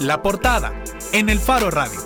La 0.00 0.22
portada 0.22 0.72
en 1.12 1.28
el 1.28 1.38
Faro 1.38 1.70
Radio. 1.70 1.98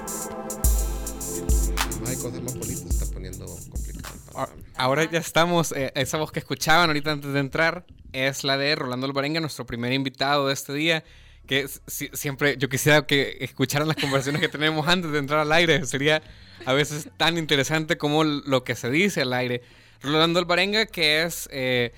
Hay 2.06 2.16
cosas 2.16 2.42
más 2.42 2.54
bonitas, 2.58 2.80
se 2.80 2.88
está 2.88 3.06
poniendo 3.12 3.46
complicado. 3.70 4.14
el 4.14 4.20
Ah. 4.36 4.48
Ahora 4.76 5.10
ya 5.10 5.18
estamos, 5.18 5.72
eh, 5.72 5.92
esa 5.94 6.16
voz 6.18 6.32
que 6.32 6.38
escuchaban 6.38 6.88
ahorita 6.88 7.12
antes 7.12 7.32
de 7.32 7.40
entrar 7.40 7.84
es 8.12 8.44
la 8.44 8.56
de 8.56 8.74
Rolando 8.76 9.06
Alvarenga, 9.06 9.40
nuestro 9.40 9.66
primer 9.66 9.92
invitado 9.92 10.46
de 10.48 10.54
este 10.54 10.72
día. 10.72 11.04
Que 11.46 11.66
si- 11.86 12.10
siempre 12.12 12.56
yo 12.58 12.68
quisiera 12.68 13.06
que 13.06 13.38
escucharan 13.40 13.88
las 13.88 13.96
conversaciones 13.96 14.40
que 14.40 14.48
tenemos 14.48 14.86
antes 14.86 15.10
de 15.10 15.18
entrar 15.18 15.40
al 15.40 15.52
aire. 15.52 15.84
Sería 15.84 16.22
a 16.64 16.72
veces 16.72 17.08
tan 17.16 17.38
interesante 17.38 17.98
como 17.98 18.22
lo 18.24 18.62
que 18.62 18.76
se 18.76 18.90
dice 18.90 19.22
al 19.22 19.32
aire. 19.32 19.62
Rolando 20.02 20.38
Alvarenga, 20.38 20.86
que 20.86 21.22
es, 21.24 21.48
eh, 21.52 21.92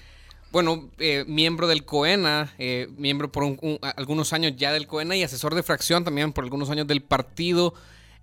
bueno, 0.52 0.90
eh, 0.98 1.24
miembro 1.26 1.66
del 1.66 1.84
COENA, 1.84 2.54
eh, 2.58 2.88
miembro 2.96 3.32
por 3.32 3.42
un- 3.44 3.58
un- 3.62 3.78
algunos 3.96 4.32
años 4.32 4.52
ya 4.56 4.72
del 4.72 4.86
COENA 4.86 5.16
y 5.16 5.22
asesor 5.22 5.54
de 5.54 5.62
fracción 5.62 6.04
también 6.04 6.32
por 6.32 6.44
algunos 6.44 6.70
años 6.70 6.86
del 6.86 7.02
partido 7.02 7.74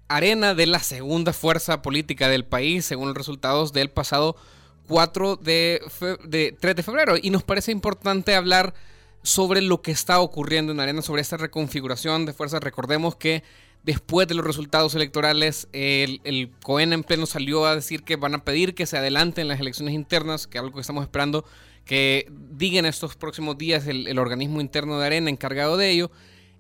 Arena 0.08 0.56
de 0.56 0.66
la 0.68 0.80
segunda 0.80 1.34
fuerza 1.34 1.82
política 1.82 2.30
del 2.30 2.46
país, 2.46 2.86
según 2.86 3.10
los 3.10 3.18
resultados 3.18 3.74
del 3.74 3.90
pasado 3.90 4.36
4 4.88 5.36
de, 5.36 5.82
de 6.26 6.56
3 6.60 6.76
de 6.76 6.84
febrero. 6.84 7.16
Y 7.22 7.30
nos 7.30 7.44
parece 7.44 7.72
importante 7.72 8.34
hablar 8.36 8.74
sobre 9.22 9.62
lo 9.62 9.82
que 9.82 9.92
está 9.92 10.20
ocurriendo 10.20 10.72
en 10.72 10.80
Arena, 10.80 11.02
sobre 11.02 11.22
esta 11.22 11.38
reconfiguración 11.38 12.26
de 12.26 12.34
fuerzas. 12.34 12.62
Recordemos 12.64 13.16
que 13.18 13.44
después 13.84 14.28
de 14.28 14.34
los 14.34 14.46
resultados 14.46 14.96
electorales, 14.96 15.68
el, 15.74 16.22
el 16.24 16.52
COEN 16.64 16.94
en 16.94 17.04
pleno 17.04 17.26
salió 17.28 17.66
a 17.66 17.76
decir 17.76 18.04
que 18.04 18.16
van 18.16 18.34
a 18.34 18.44
pedir 18.44 18.74
que 18.76 18.86
se 18.88 18.98
adelanten 18.98 19.48
las 19.48 19.60
elecciones 19.60 19.94
internas, 19.94 20.48
que 20.48 20.58
es 20.58 20.64
algo 20.64 20.76
que 20.76 20.82
estamos 20.82 21.04
esperando 21.04 21.46
que 21.90 22.28
digan 22.30 22.86
estos 22.86 23.16
próximos 23.16 23.58
días 23.58 23.88
el, 23.88 24.20
organismo 24.20 24.62
interno 24.62 25.00
de 25.00 25.08
Arena 25.08 25.32
encargado 25.32 25.76
de 25.76 25.90
ello. 25.90 26.12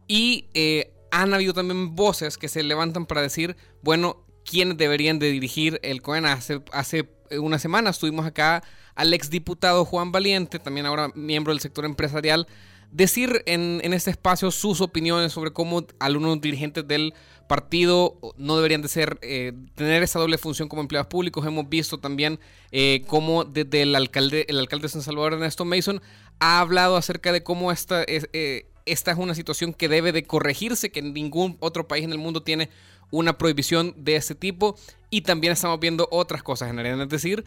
Y 0.07 0.47
eh, 0.55 0.91
han 1.11 1.35
habido 1.35 1.53
también 1.53 1.95
voces 1.95 2.39
que 2.39 2.47
se 2.47 2.63
levantan 2.63 3.05
para 3.05 3.21
decir, 3.21 3.55
bueno, 3.83 4.25
quiénes 4.43 4.77
deberían 4.77 5.19
de 5.19 5.29
dirigir 5.29 5.79
el 5.83 6.01
COEN. 6.01 6.25
Hace, 6.25 6.63
hace 6.71 7.11
una 7.39 7.59
semana 7.59 7.91
estuvimos 7.91 8.25
acá 8.25 8.63
al 8.95 9.13
exdiputado 9.13 9.85
Juan 9.85 10.11
Valiente, 10.11 10.57
también 10.57 10.87
ahora 10.87 11.09
miembro 11.13 11.53
del 11.53 11.59
sector 11.59 11.85
empresarial, 11.85 12.47
decir 12.91 13.43
en, 13.45 13.81
en 13.83 13.93
este 13.93 14.11
espacio 14.11 14.51
sus 14.51 14.81
opiniones 14.81 15.31
sobre 15.31 15.51
cómo 15.51 15.85
algunos 15.99 16.41
dirigentes 16.41 16.87
del 16.87 17.13
partido 17.49 18.15
no 18.37 18.55
deberían 18.57 18.83
de 18.83 18.87
ser, 18.87 19.17
eh, 19.23 19.53
tener 19.73 20.03
esa 20.03 20.19
doble 20.19 20.37
función 20.37 20.69
como 20.69 20.83
empleados 20.83 21.07
públicos. 21.07 21.45
Hemos 21.45 21.67
visto 21.67 21.97
también 21.97 22.39
eh, 22.71 23.03
cómo 23.07 23.43
desde 23.43 23.81
el 23.81 23.95
alcalde, 23.95 24.45
el 24.47 24.59
alcalde 24.59 24.83
de 24.83 24.89
San 24.89 25.01
Salvador, 25.01 25.33
Ernesto 25.33 25.65
Mason, 25.65 25.99
ha 26.39 26.59
hablado 26.59 26.95
acerca 26.95 27.33
de 27.33 27.41
cómo 27.41 27.71
esta 27.71 28.03
es, 28.03 28.29
eh, 28.33 28.67
esta 28.85 29.11
es 29.11 29.17
una 29.17 29.33
situación 29.33 29.73
que 29.73 29.89
debe 29.89 30.11
de 30.11 30.23
corregirse, 30.23 30.91
que 30.91 31.01
ningún 31.01 31.57
otro 31.59 31.87
país 31.87 32.05
en 32.05 32.11
el 32.11 32.19
mundo 32.19 32.43
tiene 32.43 32.69
una 33.09 33.39
prohibición 33.39 33.95
de 33.97 34.15
este 34.15 34.35
tipo. 34.35 34.77
Y 35.09 35.21
también 35.21 35.53
estamos 35.53 35.79
viendo 35.79 36.07
otras 36.11 36.43
cosas 36.43 36.69
en 36.69 36.77
Arena, 36.77 37.01
es 37.01 37.09
decir, 37.09 37.45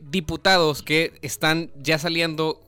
diputados 0.00 0.82
que 0.82 1.12
están 1.20 1.70
ya 1.76 1.98
saliendo 1.98 2.62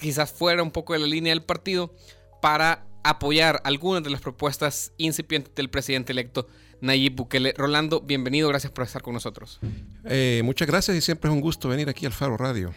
quizás 0.00 0.30
fuera 0.32 0.62
un 0.62 0.70
poco 0.70 0.92
de 0.92 0.98
la 1.00 1.06
línea 1.06 1.32
del 1.32 1.42
partido 1.42 1.94
para 2.40 2.84
apoyar 3.04 3.60
algunas 3.64 4.02
de 4.02 4.10
las 4.10 4.20
propuestas 4.20 4.92
incipientes 4.96 5.54
del 5.54 5.70
presidente 5.70 6.12
electo 6.12 6.46
Nayib 6.80 7.14
Bukele. 7.16 7.54
Rolando, 7.56 8.00
bienvenido, 8.00 8.48
gracias 8.48 8.72
por 8.72 8.84
estar 8.84 9.02
con 9.02 9.14
nosotros. 9.14 9.58
Eh, 10.04 10.42
muchas 10.44 10.68
gracias 10.68 10.96
y 10.96 11.00
siempre 11.00 11.30
es 11.30 11.34
un 11.34 11.40
gusto 11.40 11.68
venir 11.68 11.88
aquí 11.88 12.06
al 12.06 12.12
Faro 12.12 12.36
Radio. 12.36 12.72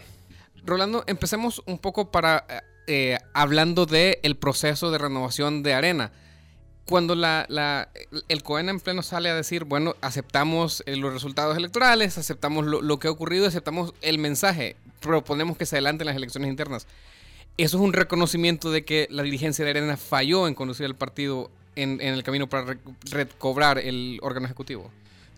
Rolando, 0.64 1.04
empecemos 1.06 1.62
un 1.66 1.78
poco 1.78 2.10
para 2.10 2.44
eh, 2.48 2.60
eh, 2.86 3.18
hablando 3.34 3.86
del 3.86 4.18
el 4.22 4.36
proceso 4.36 4.90
de 4.90 4.98
renovación 4.98 5.62
de 5.62 5.74
Arena. 5.74 6.12
Cuando 6.84 7.14
la, 7.14 7.46
la- 7.48 7.90
el 8.28 8.42
COEN 8.42 8.68
en 8.68 8.80
pleno 8.80 9.02
sale 9.02 9.28
a 9.28 9.36
decir, 9.36 9.64
bueno, 9.64 9.94
aceptamos 10.00 10.82
eh, 10.86 10.96
los 10.96 11.12
resultados 11.12 11.56
electorales, 11.56 12.18
aceptamos 12.18 12.66
lo, 12.66 12.82
lo 12.82 12.98
que 12.98 13.06
ha 13.06 13.10
ocurrido, 13.12 13.46
aceptamos 13.46 13.94
el 14.02 14.18
mensaje, 14.18 14.74
proponemos 15.00 15.56
que 15.56 15.64
se 15.66 15.76
adelanten 15.76 16.06
las 16.08 16.16
elecciones 16.16 16.50
internas. 16.50 16.88
Eso 17.58 17.76
es 17.76 17.82
un 17.82 17.92
reconocimiento 17.92 18.70
de 18.70 18.84
que 18.84 19.06
la 19.10 19.22
dirigencia 19.22 19.64
de 19.64 19.70
Arena 19.72 19.96
falló 19.96 20.48
en 20.48 20.54
conducir 20.54 20.86
el 20.86 20.94
partido 20.94 21.50
en, 21.76 22.00
el 22.00 22.22
camino 22.22 22.48
para 22.48 22.64
re- 22.64 22.78
recobrar 23.10 23.78
el 23.78 24.18
órgano 24.22 24.46
ejecutivo. 24.46 24.90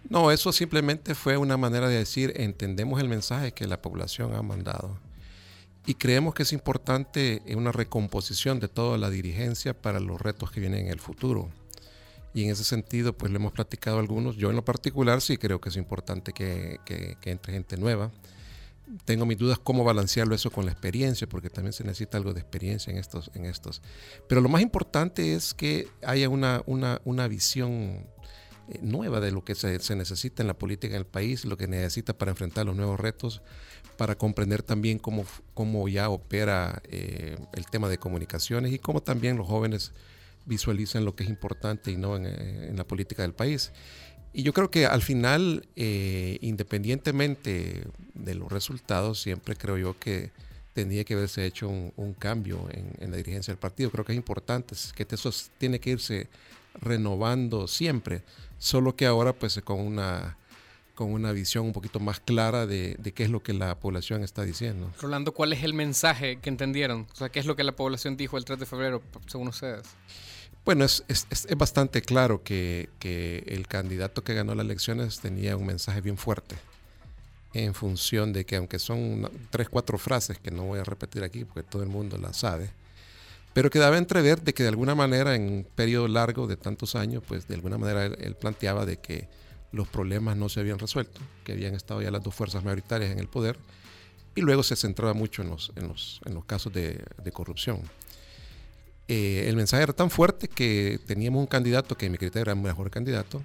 No, 0.09 0.31
eso 0.31 0.53
simplemente 0.53 1.15
fue 1.15 1.37
una 1.37 1.57
manera 1.57 1.89
de 1.89 1.97
decir, 1.97 2.33
entendemos 2.37 3.01
el 3.01 3.09
mensaje 3.09 3.53
que 3.53 3.67
la 3.67 3.81
población 3.81 4.35
ha 4.35 4.43
mandado 4.43 4.99
y 5.87 5.95
creemos 5.95 6.35
que 6.35 6.45
es 6.45 6.53
importante 6.53 7.43
una 7.55 7.73
recomposición 7.73 8.61
de 8.61 8.69
toda 8.69 8.97
la 8.97 9.11
dirigencia 9.11 9.75
para 9.75 10.01
los 10.01 10.21
retos 10.21 10.51
que 10.51 10.61
vienen 10.61 10.87
en 10.87 10.93
el 10.93 11.01
futuro. 11.01 11.51
Y 12.33 12.45
en 12.45 12.51
ese 12.51 12.65
sentido, 12.65 13.13
pues 13.13 13.31
lo 13.31 13.39
hemos 13.39 13.53
platicado 13.53 13.99
algunos. 13.99 14.37
Yo 14.37 14.51
en 14.51 14.57
lo 14.57 14.65
particular 14.65 15.21
sí 15.21 15.37
creo 15.37 15.61
que 15.61 15.69
es 15.69 15.77
importante 15.77 16.33
que 16.33 16.81
entre 17.25 17.53
gente 17.53 17.77
nueva. 17.77 18.11
Tengo 19.05 19.25
mis 19.25 19.39
dudas 19.39 19.59
cómo 19.59 19.83
balancearlo 19.83 20.35
eso 20.35 20.51
con 20.51 20.67
la 20.67 20.73
experiencia, 20.73 21.27
porque 21.27 21.51
también 21.51 21.73
se 21.73 21.85
necesita 21.85 22.19
algo 22.19 22.35
de 22.35 22.41
experiencia 22.41 22.91
en 22.91 22.99
estos. 22.99 23.31
En 23.35 23.47
estos. 23.47 23.83
Pero 24.29 24.41
lo 24.41 24.49
más 24.49 24.63
importante 24.63 25.35
es 25.35 25.55
que 25.55 25.89
haya 26.03 26.29
una, 26.29 26.63
una, 26.67 27.01
una 27.05 27.27
visión 27.29 28.07
eh, 28.69 28.79
nueva 28.83 29.21
de 29.21 29.31
lo 29.31 29.45
que 29.45 29.55
se, 29.55 29.79
se 29.81 29.97
necesita 29.97 30.43
en 30.43 30.49
la 30.49 30.59
política 30.59 30.95
en 30.95 31.01
el 31.01 31.07
país, 31.07 31.45
lo 31.45 31.57
que 31.57 31.67
necesita 31.67 32.17
para 32.17 32.31
enfrentar 32.31 32.67
los 32.67 32.77
nuevos 32.77 33.01
retos, 33.01 33.43
para 33.97 34.17
comprender 34.17 34.63
también 34.63 34.99
cómo, 34.99 35.25
cómo 35.55 35.89
ya 35.89 36.09
opera 36.11 36.83
eh, 36.89 37.37
el 37.53 37.67
tema 37.67 37.89
de 37.89 37.99
comunicaciones 37.99 38.73
y 38.73 38.79
cómo 38.79 39.03
también 39.03 39.37
los 39.37 39.47
jóvenes 39.47 39.93
visualizan 40.47 41.05
lo 41.05 41.15
que 41.15 41.25
es 41.25 41.31
importante 41.31 41.91
y 41.91 41.97
no 41.97 42.17
en 42.17 42.77
la 42.77 42.87
política 42.87 43.23
del 43.23 43.33
país. 43.33 43.73
Y 44.35 44.43
yo 44.43 44.53
creo 44.53 44.69
que 44.69 44.85
al 44.85 45.01
final, 45.01 45.67
eh, 45.77 46.39
independientemente 46.41 47.87
de 48.15 48.35
los 48.35 48.51
resultados, 48.51 49.21
siempre 49.21 49.55
creo 49.55 49.79
yo 49.79 49.99
que 49.99 50.33
tendría 50.73 51.05
que 51.05 51.15
haberse 51.15 51.47
hecho 51.47 51.69
un, 51.69 51.93
un 51.97 52.15
cambio 52.15 52.67
en, 52.73 52.91
en 52.99 53.13
la 53.13 53.17
dirigencia 53.17 53.53
del 53.53 53.61
partido. 53.61 53.91
Creo 53.91 54.05
que 54.05 54.11
es 54.11 54.17
importante, 54.17 54.75
es 54.75 54.93
que 54.93 55.07
eso 55.09 55.31
tiene 55.57 55.79
que 55.79 55.91
irse 55.91 56.29
renovando 56.81 57.69
siempre, 57.69 58.23
solo 58.59 58.97
que 58.97 59.07
ahora 59.07 59.33
pues 59.33 59.61
con 59.63 59.79
una, 59.79 60.37
con 60.97 61.13
una 61.13 61.31
visión 61.31 61.67
un 61.67 61.73
poquito 61.73 62.01
más 62.01 62.19
clara 62.19 62.67
de, 62.67 62.97
de 62.99 63.13
qué 63.13 63.23
es 63.23 63.31
lo 63.31 63.41
que 63.41 63.53
la 63.53 63.79
población 63.79 64.25
está 64.25 64.43
diciendo. 64.43 64.93
Rolando, 65.01 65.33
¿cuál 65.33 65.53
es 65.53 65.63
el 65.63 65.75
mensaje 65.75 66.41
que 66.41 66.49
entendieron? 66.49 67.07
O 67.13 67.15
sea, 67.15 67.29
¿qué 67.29 67.39
es 67.39 67.47
lo 67.47 67.55
que 67.55 67.63
la 67.63 67.77
población 67.77 68.17
dijo 68.17 68.37
el 68.37 68.45
3 68.45 68.59
de 68.59 68.67
febrero, 68.67 69.01
según 69.27 69.49
ustedes? 69.49 69.87
Bueno, 70.65 70.85
es, 70.85 71.05
es- 71.09 71.27
es- 71.31 71.47
bastante 71.59 72.01
claro 72.03 72.43
que, 72.43 72.89
que 72.99 73.45
el 73.49 73.67
candidato 73.69 74.25
que 74.25 74.35
ganó 74.35 74.55
las 74.55 74.65
elecciones 74.65 75.21
tenía 75.21 75.57
un 75.57 75.67
mensaje 75.67 76.01
bien 76.01 76.17
fuerte 76.17 76.57
en 77.53 77.75
función 77.75 78.33
de 78.33 78.45
que 78.45 78.57
aunque 78.57 78.79
son 78.79 79.31
tres, 79.51 79.69
cuatro 79.69 79.97
frases 79.99 80.39
que 80.39 80.51
no 80.51 80.65
voy 80.65 80.81
a 80.81 80.85
repetir 80.85 81.23
aquí 81.23 81.45
porque 81.45 81.63
todo 81.63 81.83
el 81.83 81.89
mundo 81.89 82.19
las 82.19 82.39
sabe, 82.39 82.71
pero 83.53 83.71
que 83.71 83.79
daba 83.79 83.97
entrever 83.99 84.43
de 84.43 84.55
que 84.55 84.65
de 84.65 84.71
alguna 84.71 84.95
manera 84.97 85.37
en 85.37 85.43
un 85.43 85.65
periodo 85.77 86.09
largo 86.09 86.47
de 86.49 86.57
tantos 86.57 86.97
años, 86.97 87.23
pues 87.27 87.47
de 87.47 87.55
alguna 87.55 87.79
manera 87.79 88.07
él, 88.07 88.17
él 88.21 88.35
planteaba 88.35 88.85
de 88.87 88.97
que 88.99 89.29
los 89.71 89.87
problemas 89.89 90.37
no 90.37 90.49
se 90.49 90.61
habían 90.61 90.79
resuelto, 90.79 91.21
que 91.45 91.53
habían 91.53 91.75
estado 91.75 92.03
ya 92.03 92.11
las 92.11 92.23
dos 92.23 92.35
fuerzas 92.35 92.65
mayoritarias 92.65 93.13
en 93.13 93.19
el 93.21 93.29
poder 93.29 93.57
y 94.35 94.41
luego 94.41 94.63
se 94.65 94.75
centraba 94.75 95.15
mucho 95.15 95.43
en 95.43 95.51
los, 95.51 95.71
en 95.77 95.87
los, 95.89 96.21
en 96.25 96.35
los 96.35 96.45
casos 96.45 96.73
de, 96.73 97.05
de 97.23 97.33
corrupción. 97.33 97.83
Eh, 99.09 99.45
el 99.49 99.57
mensaje 99.57 99.83
era 99.83 99.93
tan 99.93 100.11
fuerte 100.11 100.49
que 100.49 100.99
teníamos 101.07 101.41
un 101.41 101.47
candidato 101.47 101.97
que 101.97 102.07
en 102.07 102.13
mi 102.13 102.19
criterio 102.19 102.43
era 102.43 102.53
el 102.53 102.59
mejor 102.61 102.91
candidato, 102.91 103.43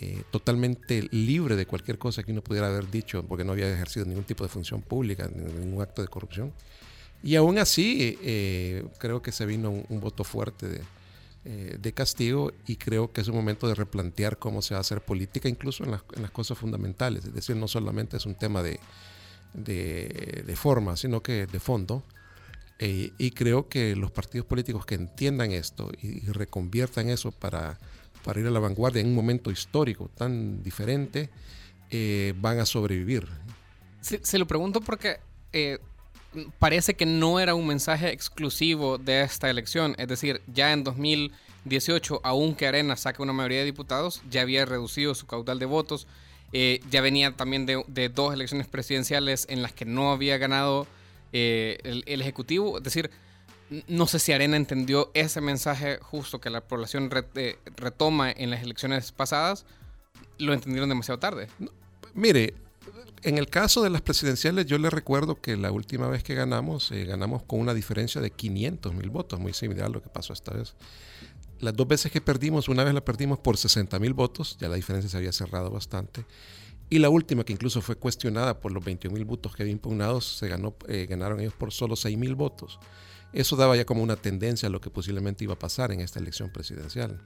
eh, 0.00 0.22
totalmente 0.30 1.08
libre 1.10 1.56
de 1.56 1.66
cualquier 1.66 1.98
cosa 1.98 2.22
que 2.22 2.32
uno 2.32 2.42
pudiera 2.42 2.68
haber 2.68 2.90
dicho, 2.90 3.24
porque 3.24 3.44
no 3.44 3.52
había 3.52 3.72
ejercido 3.72 4.04
ningún 4.06 4.24
tipo 4.24 4.44
de 4.44 4.48
función 4.50 4.82
pública, 4.82 5.28
ni- 5.34 5.52
ningún 5.64 5.82
acto 5.82 6.02
de 6.02 6.08
corrupción. 6.08 6.52
Y 7.22 7.34
aún 7.34 7.58
así, 7.58 8.18
eh, 8.22 8.84
creo 8.98 9.22
que 9.22 9.32
se 9.32 9.44
vino 9.46 9.70
un, 9.70 9.84
un 9.88 10.00
voto 10.00 10.22
fuerte 10.22 10.68
de, 10.68 10.80
eh, 11.46 11.76
de 11.80 11.92
castigo 11.92 12.52
y 12.66 12.76
creo 12.76 13.10
que 13.12 13.22
es 13.22 13.28
un 13.28 13.34
momento 13.34 13.66
de 13.66 13.74
replantear 13.74 14.38
cómo 14.38 14.60
se 14.62 14.74
va 14.74 14.78
a 14.78 14.80
hacer 14.82 15.00
política, 15.00 15.48
incluso 15.48 15.82
en 15.82 15.92
las, 15.92 16.02
en 16.14 16.22
las 16.22 16.30
cosas 16.30 16.58
fundamentales. 16.58 17.24
Es 17.24 17.34
decir, 17.34 17.56
no 17.56 17.66
solamente 17.66 18.18
es 18.18 18.26
un 18.26 18.34
tema 18.36 18.62
de, 18.62 18.78
de, 19.54 20.44
de 20.46 20.56
forma, 20.56 20.96
sino 20.96 21.22
que 21.22 21.46
de 21.46 21.58
fondo. 21.58 22.04
Eh, 22.80 23.12
y 23.18 23.32
creo 23.32 23.68
que 23.68 23.96
los 23.96 24.10
partidos 24.10 24.46
políticos 24.46 24.86
que 24.86 24.94
entiendan 24.94 25.50
esto 25.50 25.90
y, 26.00 26.24
y 26.24 26.32
reconviertan 26.32 27.08
eso 27.08 27.32
para, 27.32 27.78
para 28.24 28.40
ir 28.40 28.46
a 28.46 28.50
la 28.50 28.60
vanguardia 28.60 29.00
en 29.00 29.08
un 29.08 29.14
momento 29.14 29.50
histórico 29.50 30.10
tan 30.14 30.62
diferente, 30.62 31.28
eh, 31.90 32.34
van 32.36 32.60
a 32.60 32.66
sobrevivir. 32.66 33.26
Se, 34.00 34.38
lo 34.38 34.46
pregunto 34.46 34.80
porque 34.80 35.18
eh, 35.52 35.78
parece 36.58 36.94
que 36.94 37.04
no 37.04 37.40
era 37.40 37.54
un 37.54 37.66
mensaje 37.66 38.12
exclusivo 38.12 38.96
de 38.96 39.22
esta 39.22 39.50
elección. 39.50 39.94
Es 39.98 40.06
decir, 40.08 40.40
ya 40.46 40.72
en 40.72 40.84
2018, 40.84 42.20
aunque 42.22 42.66
Arena 42.66 42.96
saque 42.96 43.22
una 43.22 43.32
mayoría 43.32 43.58
de 43.60 43.64
diputados, 43.64 44.22
ya 44.30 44.42
había 44.42 44.64
reducido 44.64 45.14
su 45.14 45.26
caudal 45.26 45.58
de 45.58 45.66
votos. 45.66 46.06
Ya 46.52 47.02
venía 47.02 47.36
también 47.36 47.66
de 47.66 48.08
dos 48.08 48.32
elecciones 48.32 48.66
presidenciales 48.68 49.44
en 49.50 49.60
las 49.60 49.74
que 49.74 49.84
no 49.84 50.12
había 50.12 50.38
ganado 50.38 50.86
eh, 51.32 51.78
el, 51.84 52.20
Ejecutivo. 52.20 52.78
Es 52.78 52.84
decir, 52.84 53.10
no 53.86 54.06
sé 54.06 54.18
si 54.18 54.32
Arena 54.32 54.56
entendió 54.56 55.10
ese 55.14 55.40
mensaje 55.40 55.98
justo 56.00 56.40
que 56.40 56.50
la 56.50 56.62
población 56.62 57.10
eh, 57.34 57.58
retoma 57.76 58.30
en 58.30 58.50
las 58.50 58.62
elecciones 58.62 59.12
pasadas, 59.12 59.66
lo 60.38 60.52
entendieron 60.52 60.88
demasiado 60.88 61.18
tarde. 61.18 61.48
mire, 62.14 62.54
en 63.22 63.38
el 63.38 63.48
caso 63.48 63.82
de 63.82 63.90
las 63.90 64.00
presidenciales, 64.00 64.66
yo 64.66 64.78
le 64.78 64.90
recuerdo 64.90 65.40
que 65.40 65.56
la 65.56 65.72
última 65.72 66.08
vez 66.08 66.22
que 66.22 66.34
ganamos, 66.34 66.90
eh, 66.92 67.04
ganamos 67.04 67.42
con 67.42 67.60
una 67.60 67.74
diferencia 67.74 68.20
de 68.20 68.30
500 68.30 68.94
mil 68.94 69.10
votos, 69.10 69.40
muy 69.40 69.52
similar 69.52 69.86
a 69.86 69.88
lo 69.88 70.02
que 70.02 70.08
pasó 70.08 70.32
esta 70.32 70.54
vez. 70.54 70.74
Las 71.60 71.74
dos 71.74 71.88
veces 71.88 72.12
que 72.12 72.20
perdimos, 72.20 72.68
una 72.68 72.84
vez 72.84 72.94
la 72.94 73.04
perdimos 73.04 73.38
por 73.40 73.56
60 73.56 73.98
mil 73.98 74.14
votos, 74.14 74.56
ya 74.60 74.68
la 74.68 74.76
diferencia 74.76 75.10
se 75.10 75.16
había 75.16 75.32
cerrado 75.32 75.70
bastante. 75.70 76.24
Y 76.90 76.98
la 76.98 77.10
última, 77.10 77.44
que 77.44 77.52
incluso 77.52 77.82
fue 77.82 77.96
cuestionada 77.96 78.60
por 78.60 78.72
los 78.72 78.82
21 78.82 79.14
mil 79.14 79.24
votos 79.24 79.54
que 79.54 79.62
había 79.62 79.72
impugnados, 79.72 80.38
se 80.38 80.46
eh, 80.46 81.06
ganaron 81.06 81.40
ellos 81.40 81.52
por 81.52 81.70
solo 81.72 81.96
6 81.96 82.16
mil 82.16 82.34
votos. 82.34 82.78
Eso 83.32 83.56
daba 83.56 83.76
ya 83.76 83.84
como 83.84 84.02
una 84.02 84.16
tendencia 84.16 84.68
a 84.68 84.70
lo 84.70 84.80
que 84.80 84.88
posiblemente 84.88 85.44
iba 85.44 85.52
a 85.52 85.58
pasar 85.58 85.92
en 85.92 86.00
esta 86.00 86.18
elección 86.18 86.50
presidencial. 86.50 87.20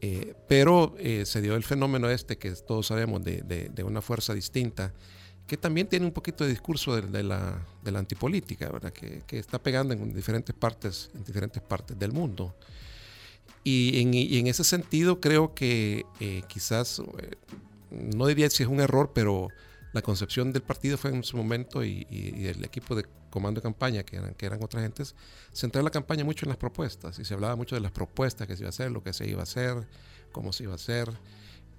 Eh, 0.00 0.34
pero 0.48 0.94
eh, 0.98 1.26
se 1.26 1.42
dio 1.42 1.54
el 1.56 1.64
fenómeno 1.64 2.08
este 2.08 2.38
que 2.38 2.50
todos 2.52 2.86
sabemos 2.86 3.22
de, 3.22 3.84
una 3.84 4.00
fuerza 4.00 4.32
distinta, 4.32 4.94
que 5.46 5.58
también 5.58 5.86
tiene 5.86 6.06
un 6.06 6.12
poquito 6.12 6.44
de 6.44 6.50
discurso 6.50 6.98
de, 6.98 7.22
la, 7.22 7.66
antipolítica, 7.84 8.70
¿verdad? 8.70 8.92
Que, 8.92 9.22
está 9.38 9.62
pegando 9.62 9.92
en 9.92 10.14
diferentes 10.14 10.54
partes, 10.54 11.10
en 11.14 11.24
diferentes 11.24 11.62
partes 11.62 11.98
del 11.98 12.12
mundo. 12.12 12.54
Y 13.64 14.00
en, 14.38 14.46
ese 14.46 14.64
sentido 14.64 15.20
creo 15.20 15.52
que 15.54 16.06
quizás 16.48 17.02
no 17.90 18.26
diría 18.26 18.50
si 18.50 18.62
es 18.62 18.68
un 18.68 18.80
error, 18.80 19.12
pero 19.14 19.48
la 19.92 20.02
concepción 20.02 20.52
del 20.52 20.62
partido 20.62 20.98
fue 20.98 21.10
en 21.10 21.24
su 21.24 21.36
momento 21.36 21.84
y, 21.84 22.06
el 22.10 22.64
equipo 22.64 22.94
de 22.94 23.06
comando 23.30 23.60
de 23.60 23.62
campaña, 23.62 24.02
que 24.02 24.16
eran, 24.16 24.34
que 24.34 24.46
eran 24.46 24.62
otras 24.62 24.82
gentes, 24.82 25.14
centró 25.52 25.82
la 25.82 25.90
campaña 25.90 26.24
mucho 26.24 26.46
en 26.46 26.50
las 26.50 26.58
propuestas 26.58 27.18
y 27.18 27.24
se 27.24 27.34
hablaba 27.34 27.56
mucho 27.56 27.74
de 27.74 27.80
las 27.80 27.92
propuestas 27.92 28.46
que 28.46 28.56
se 28.56 28.62
iba 28.62 28.68
a 28.68 28.70
hacer, 28.70 28.90
lo 28.90 29.02
que 29.02 29.12
se 29.12 29.26
iba 29.28 29.40
a 29.40 29.42
hacer, 29.44 29.86
cómo 30.32 30.52
se 30.52 30.64
iba 30.64 30.72
a 30.72 30.76
hacer. 30.76 31.10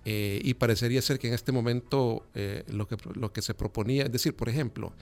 Eh, 0.06 0.40
y 0.44 0.54
parecería 0.54 1.02
ser 1.02 1.20
que 1.20 1.28
en 1.28 1.34
este 1.34 1.52
momento 1.52 2.26
eh, 2.34 2.64
lo, 2.68 2.88
que, 2.88 2.98
lo 3.14 3.34
que 3.34 3.42
se 3.42 3.54
proponía, 3.54 4.04
es 4.04 4.12
decir, 4.12 4.36
por 4.36 4.50
ejemplo, 4.50 4.94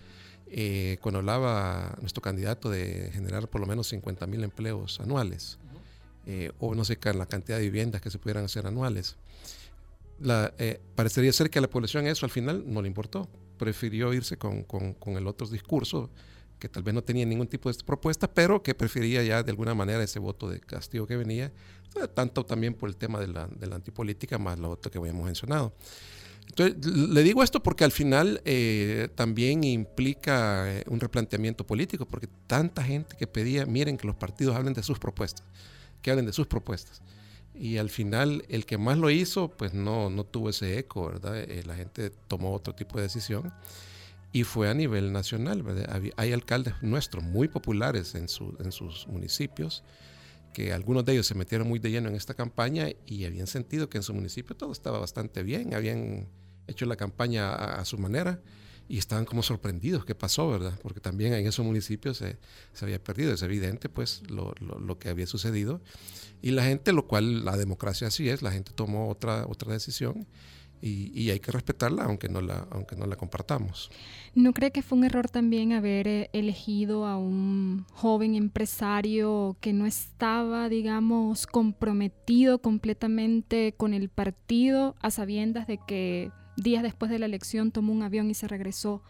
eh, 0.50 0.98
cuando 1.02 1.20
hablaba 1.20 1.96
nuestro 2.02 2.22
candidato 2.22 2.70
de 2.70 3.12
generar 3.14 3.48
por 3.48 3.62
lo 3.62 3.68
menos 3.68 3.88
50 3.88 4.26
mil 4.28 4.44
empleos 4.44 5.00
anuales, 5.00 5.60
o 6.60 6.76
no 6.76 6.84
sé, 6.84 7.00
la 7.14 7.26
cantidad 7.26 7.58
de 7.58 7.64
viviendas 7.64 8.02
que 8.02 8.12
se 8.12 8.20
pudieran 8.20 8.44
hacer 8.44 8.68
anuales, 8.68 9.16
la, 10.20 10.54
eh, 10.58 10.80
parecería 10.96 11.32
ser 11.32 11.50
que 11.50 11.60
a 11.60 11.62
la 11.62 11.70
población 11.70 12.08
eso 12.08 12.26
al 12.26 12.32
final 12.32 12.64
no 12.66 12.82
le 12.82 12.88
importó. 12.88 13.30
Prefirió 13.58 14.14
irse 14.14 14.38
con, 14.38 14.64
con, 14.64 14.94
con, 14.94 15.16
el 15.18 15.28
otro 15.28 15.48
discurso, 15.48 16.10
que 16.60 16.70
tal 16.70 16.84
vez 16.84 16.94
no 16.94 17.04
tenía 17.04 17.26
ningún 17.26 17.48
tipo 17.48 17.72
de 17.72 17.84
propuesta, 17.84 18.32
pero 18.32 18.62
que 18.62 18.76
prefería 18.76 19.24
ya 19.24 19.44
de 19.44 19.52
alguna 19.52 19.74
manera 19.74 20.04
ese 20.04 20.20
voto 20.20 20.50
de 20.50 20.60
castigo 20.60 21.08
que 21.08 21.18
venía, 21.18 21.52
eh, 21.96 22.08
tanto 22.14 22.46
también 22.46 22.74
por 22.74 22.90
el 22.90 22.96
tema 22.96 23.20
de 23.20 23.28
la, 23.28 23.48
de 23.48 23.68
la 23.68 23.76
antipolítica, 23.76 24.38
más 24.38 24.60
lo 24.60 24.72
otro 24.72 24.92
que 24.92 24.98
habíamos 24.98 25.26
mencionado. 25.26 25.74
Entonces, 26.48 26.86
le 26.86 27.24
digo 27.24 27.44
esto 27.44 27.62
porque 27.62 27.84
al 27.84 27.92
final 27.92 28.42
eh, 28.46 29.10
también 29.16 29.64
implica 29.66 30.66
un 30.88 31.00
replanteamiento 31.00 31.68
político, 31.68 32.06
porque 32.08 32.28
tanta 32.48 32.84
gente 32.84 33.18
que 33.18 33.28
pedía, 33.28 33.66
miren 33.66 33.98
que 33.98 34.08
los 34.08 34.16
partidos 34.16 34.56
hablen 34.56 34.74
de 34.74 34.82
sus 34.82 34.98
propuestas, 34.98 35.46
que 36.02 36.10
hablen 36.10 36.26
de 36.26 36.34
sus 36.34 36.48
propuestas 36.48 37.02
y 37.60 37.78
al 37.78 37.90
final 37.90 38.44
el 38.50 38.66
que 38.66 38.78
más 38.78 38.98
lo 38.98 39.10
hizo 39.10 39.50
pues 39.50 39.74
no, 39.74 40.10
no 40.10 40.24
tuvo 40.24 40.50
ese 40.50 40.78
eco, 40.78 41.08
¿verdad? 41.08 41.38
Eh, 41.38 41.64
la 41.66 41.76
gente 41.76 42.12
tomó 42.28 42.54
otro 42.54 42.74
tipo 42.76 42.98
de 42.98 43.04
decisión 43.04 43.54
y 44.32 44.44
fue 44.44 44.70
a 44.70 44.74
nivel 44.74 45.12
nacional, 45.12 45.64
¿verdad? 45.64 46.02
Hay 46.18 46.34
alcaldes 46.34 46.76
nuestros 46.82 47.24
muy 47.24 47.48
populares 47.48 48.16
en, 48.16 48.28
su, 48.28 48.56
en 48.60 48.72
sus 48.72 49.08
municipios 49.08 49.84
que 50.54 50.74
algunos 50.74 51.06
de 51.06 51.14
ellos 51.14 51.28
se 51.28 51.36
metieron 51.36 51.68
muy 51.68 51.78
de 51.78 51.92
lleno 51.92 52.10
en 52.10 52.16
esta 52.16 52.34
campaña 52.34 52.88
y 53.06 53.26
habían 53.26 53.46
sentido 53.46 53.90
que 53.90 53.98
en 53.98 54.04
su 54.04 54.14
municipio 54.14 54.56
todo 54.56 54.72
estaba 54.72 55.00
bastante 55.00 55.44
bien, 55.44 55.76
habían 55.76 56.28
hecho 56.66 56.86
la 56.86 56.96
campaña 56.96 57.54
a, 57.54 57.86
su 57.86 57.98
manera 57.98 58.42
y 58.90 58.98
estaban 58.98 59.26
como 59.26 59.44
sorprendidos 59.44 60.06
qué 60.06 60.16
pasó, 60.16 60.50
¿verdad? 60.50 60.80
Porque 60.82 61.00
también 61.00 61.34
en 61.34 61.46
esos 61.46 61.66
municipios 61.66 62.18
se, 62.18 62.38
se 62.74 62.86
había 62.86 63.04
perdido, 63.04 63.34
es 63.34 63.42
evidente 63.42 63.90
pues 63.90 64.24
lo, 64.30 64.54
lo, 64.60 65.00
que 65.00 65.10
había 65.10 65.28
sucedido 65.28 65.82
y 66.42 66.52
la 66.52 66.64
gente, 66.64 66.94
lo 66.94 67.08
cual 67.08 67.44
la 67.44 67.58
democracia 67.58 68.08
así 68.08 68.30
es, 68.30 68.42
la 68.42 68.52
gente 68.52 68.72
tomó 68.74 69.10
otra, 69.10 69.46
otra 69.48 69.74
decisión 69.74 70.28
y, 70.82 71.30
hay 71.32 71.40
que 71.40 71.52
respetarla 71.52 72.04
aunque 72.04 72.30
no 72.30 72.40
la, 72.40 72.68
aunque 72.70 72.96
no 72.96 73.06
la 73.08 73.16
compartamos. 73.16 73.90
¿No 74.36 74.54
cree 74.54 74.72
que 74.72 74.84
fue 74.84 74.98
un 74.98 75.04
error 75.06 75.28
también 75.30 75.74
haber 75.74 76.08
eh, 76.08 76.30
elegido 76.34 77.08
a 77.08 77.18
un 77.18 77.86
joven 77.92 78.36
empresario 78.36 79.58
que 79.60 79.74
no 79.74 79.86
estaba, 79.88 80.70
digamos, 80.70 81.48
comprometido 81.48 82.60
completamente 82.60 83.74
con 83.76 83.94
el 83.94 84.10
partido 84.10 84.96
a 85.02 85.10
sabiendas 85.10 85.66
de 85.66 85.80
que 85.88 86.32
días 86.58 86.84
después 86.84 87.10
de 87.10 87.20
la 87.20 87.26
elección 87.26 87.72
tomó 87.72 87.94
un 87.94 88.04
avión 88.04 88.30
y 88.30 88.34
se 88.34 88.48
regresó 88.48 89.02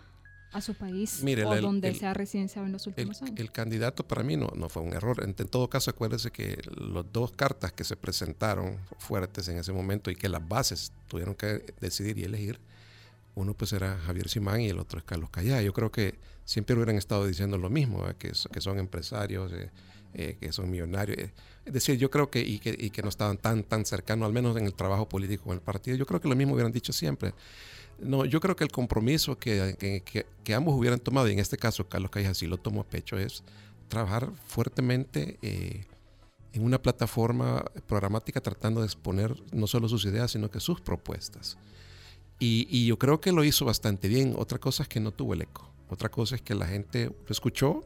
a 0.51 0.61
su 0.61 0.73
país 0.75 1.23
o 1.23 1.61
donde 1.61 1.93
se 1.93 2.05
ha 2.05 2.13
residenciado 2.13 2.65
en 2.65 2.73
los 2.73 2.87
últimos 2.87 3.21
años. 3.21 3.37
El 3.37 3.51
candidato 3.51 4.07
para 4.07 4.23
mí 4.23 4.37
no, 4.37 4.51
no 4.55 4.69
fue 4.69 4.81
un 4.81 4.93
error. 4.93 5.23
En, 5.23 5.33
todo 5.33 5.69
caso, 5.69 5.91
acuérdese 5.91 6.31
que 6.31 6.61
las 6.75 7.05
dos 7.11 7.31
cartas 7.31 7.73
que 7.73 7.83
se 7.83 7.95
presentaron 7.95 8.77
fuertes 8.97 9.47
en 9.49 9.57
ese 9.57 9.73
momento 9.73 10.09
y 10.09 10.15
que 10.15 10.29
las 10.29 10.47
bases 10.47 10.93
tuvieron 11.07 11.35
que 11.35 11.73
decidir 11.81 12.17
y 12.17 12.23
elegir, 12.23 12.59
uno 13.35 13.53
pues 13.53 13.73
era 13.73 13.97
Javier 14.05 14.29
Simán 14.29 14.61
y 14.61 14.69
el 14.69 14.79
otro 14.79 14.99
es 14.99 15.05
Carlos 15.05 15.29
Callá. 15.29 15.61
Yo 15.61 15.73
creo 15.73 15.91
que 15.91 16.15
siempre 16.45 16.75
hubieran 16.75 16.95
estado 16.95 17.25
diciendo 17.27 17.57
lo 17.57 17.69
mismo, 17.69 18.05
que, 18.17 18.31
que, 18.51 18.61
son 18.61 18.79
empresarios, 18.79 19.51
eh, 19.51 19.69
eh, 20.13 20.37
que 20.39 20.51
son 20.51 20.69
millonarios. 20.69 21.31
Es 21.65 21.73
decir, 21.73 21.97
yo 21.97 22.09
creo 22.09 22.29
que 22.29 22.39
y, 22.39 22.59
que 22.59 22.75
y 22.77 22.89
que 22.89 23.01
no 23.01 23.09
estaban 23.09 23.37
tan, 23.37 23.63
tan 23.63 23.85
cercanos, 23.85 24.25
al 24.25 24.33
menos 24.33 24.55
en 24.57 24.65
el 24.65 24.73
trabajo 24.73 25.07
político 25.09 25.45
con 25.45 25.53
el 25.53 25.61
partido. 25.61 25.97
Yo 25.97 26.05
creo 26.05 26.21
que 26.21 26.27
lo 26.27 26.35
mismo 26.35 26.53
hubieran 26.53 26.71
dicho 26.71 26.93
siempre. 26.93 27.33
No, 27.99 28.25
yo 28.25 28.39
creo 28.39 28.55
que 28.55 28.63
el 28.63 28.71
compromiso 28.71 29.37
que, 29.37 29.75
que, 30.43 30.53
ambos 30.53 30.75
hubieran 30.75 30.99
tomado, 30.99 31.27
y 31.27 31.33
en 31.33 31.39
este 31.39 31.57
caso 31.57 31.89
Carlos 31.89 32.11
Callejas 32.11 32.37
sí 32.37 32.47
lo 32.47 32.57
tomó 32.57 32.81
a 32.81 32.83
pecho, 32.83 33.17
es 33.17 33.43
trabajar 33.87 34.31
fuertemente 34.45 35.39
eh, 35.41 35.85
en 36.53 36.63
una 36.63 36.81
plataforma 36.81 37.65
programática 37.87 38.39
tratando 38.39 38.81
de 38.81 38.85
exponer 38.85 39.35
no 39.51 39.65
solo 39.67 39.89
sus 39.89 40.05
ideas, 40.05 40.31
sino 40.31 40.51
que 40.51 40.59
sus 40.59 40.79
propuestas. 40.79 41.57
Y, 42.39 42.67
y, 42.69 42.85
yo 42.85 42.99
creo 42.99 43.19
que 43.19 43.31
lo 43.31 43.43
hizo 43.43 43.65
bastante 43.65 44.07
bien. 44.07 44.35
Otra 44.37 44.59
cosa 44.59 44.83
es 44.83 44.89
que 44.89 44.99
no 44.99 45.11
tuvo 45.11 45.33
el 45.33 45.41
eco. 45.41 45.76
Otra 45.89 46.09
cosa 46.09 46.35
es 46.35 46.41
que 46.41 46.55
la 46.55 46.67
gente 46.67 47.05
lo 47.05 47.29
escuchó 47.29 47.83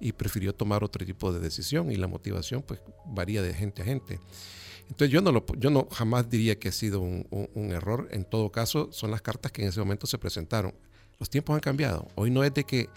y 0.00 0.12
prefirió 0.12 0.54
tomar 0.54 0.82
otro 0.84 1.04
tipo 1.04 1.32
de 1.32 1.40
decisión 1.40 1.90
y 1.90 1.96
la 1.96 2.08
motivación 2.08 2.62
pues 2.62 2.80
varía 3.06 3.42
de 3.42 3.54
gente 3.54 3.82
a 3.82 3.84
gente. 3.84 4.20
Entonces 4.88 5.10
yo 5.10 5.20
no, 5.20 5.32
lo, 5.32 5.44
yo 5.58 5.70
no 5.70 5.88
jamás 5.90 6.30
diría 6.30 6.58
que 6.58 6.68
ha 6.68 6.72
sido 6.72 7.00
un, 7.00 7.26
error. 7.72 8.08
En 8.10 8.24
todo 8.24 8.52
caso, 8.52 8.88
son 8.92 9.10
las 9.10 9.22
cartas 9.22 9.52
que 9.52 9.62
en 9.62 9.68
ese 9.68 9.80
momento 9.80 10.06
se 10.06 10.18
presentaron. 10.18 10.74
Los 11.18 11.30
tiempos 11.30 11.54
han 11.54 11.60
cambiado. 11.60 12.08
Hoy 12.14 12.30
no 12.30 12.44
es 12.44 12.54
de 12.54 12.64
que 12.64 12.88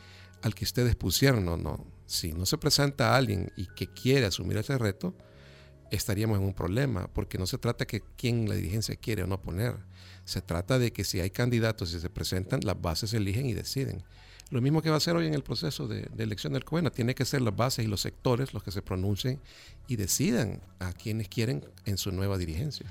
al 0.42 0.54
que 0.54 0.66
ustedes 0.66 0.96
pusieron, 0.96 1.46
no, 1.46 1.58
no. 1.58 1.86
Si 2.06 2.34
no 2.34 2.46
se 2.46 2.58
presenta 2.58 3.14
a 3.14 3.18
alguien 3.18 3.52
y 3.56 3.68
que 3.68 3.88
quiere 3.88 4.26
asumir 4.26 4.58
ese 4.58 4.78
reto, 4.78 5.16
estaríamos 5.92 6.38
en 6.40 6.46
un 6.46 6.54
problema, 6.54 7.08
porque 7.14 7.38
no 7.38 7.48
se 7.48 7.58
trata 7.58 7.86
que 7.86 8.02
quién 8.18 8.48
la 8.48 8.56
dirigencia 8.56 8.96
quiere 8.96 9.24
o 9.24 9.28
no 9.28 9.42
poner. 9.42 9.76
Se 10.26 10.42
trata 10.42 10.78
de 10.80 10.92
que 10.92 11.04
si 11.04 11.20
hay 11.20 11.32
candidatos 11.32 11.94
y 11.94 12.00
se 12.00 12.10
presentan, 12.10 12.62
las 12.64 12.80
bases 12.80 13.14
eligen 13.14 13.48
y 13.48 13.54
deciden. 13.54 14.04
Lo 14.52 14.62
mismo 14.62 14.82
que 14.82 14.90
va 14.90 14.98
a 14.98 15.00
ser 15.00 15.16
hoy 15.16 15.28
en 15.28 15.36
el 15.36 15.44
proceso 15.44 15.88
de, 15.88 16.10
elección 16.18 16.54
del 16.54 16.66
COENA, 16.66 16.90
tiene 16.90 17.14
que 17.14 17.24
ser 17.24 17.42
las 17.42 17.56
bases 17.56 17.86
y 17.86 17.88
los 17.88 18.02
sectores 18.02 18.54
los 18.54 18.64
que 18.64 18.72
se 18.72 18.82
pronuncien 18.82 19.40
y 19.88 19.96
decidan 19.96 20.62
a 20.80 20.92
quienes 20.92 21.28
quieren 21.30 21.64
en 21.86 21.98
su 21.98 22.12
nueva 22.12 22.38
dirigencia. 22.38 22.88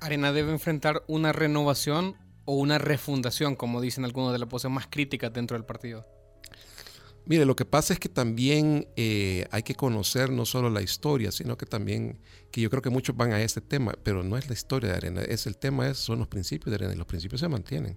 Arena 0.00 0.32
debe 0.32 0.52
enfrentar 0.52 1.02
una 1.08 1.32
renovación 1.32 2.16
o 2.46 2.56
una 2.56 2.78
refundación, 2.78 3.56
como 3.56 3.82
dicen 3.82 4.04
algunos 4.04 4.32
de 4.32 4.38
las 4.38 4.48
voces 4.48 4.70
más 4.70 4.86
críticas 4.88 5.32
dentro 5.32 5.56
del 5.56 5.66
partido. 5.66 6.06
Mire, 7.24 7.44
lo 7.44 7.54
que 7.54 7.64
pasa 7.64 7.92
es 7.92 8.00
que 8.00 8.08
también 8.08 8.88
eh, 8.96 9.46
hay 9.52 9.62
que 9.62 9.76
conocer 9.76 10.30
no 10.30 10.44
solo 10.44 10.70
la 10.70 10.82
historia, 10.82 11.30
sino 11.30 11.56
que 11.56 11.66
también, 11.66 12.18
que 12.50 12.60
yo 12.60 12.68
creo 12.68 12.82
que 12.82 12.90
muchos 12.90 13.16
van 13.16 13.32
a 13.32 13.40
este 13.40 13.60
tema, 13.60 13.94
pero 14.02 14.24
no 14.24 14.36
es 14.36 14.48
la 14.48 14.54
historia 14.54 14.90
de 14.90 14.96
Arena, 14.96 15.22
es 15.22 15.46
el 15.46 15.56
tema, 15.56 15.88
es, 15.88 15.98
son 15.98 16.18
los 16.18 16.26
principios 16.26 16.70
de 16.70 16.76
Arena 16.76 16.94
y 16.94 16.96
los 16.96 17.06
principios 17.06 17.40
se 17.40 17.48
mantienen 17.48 17.96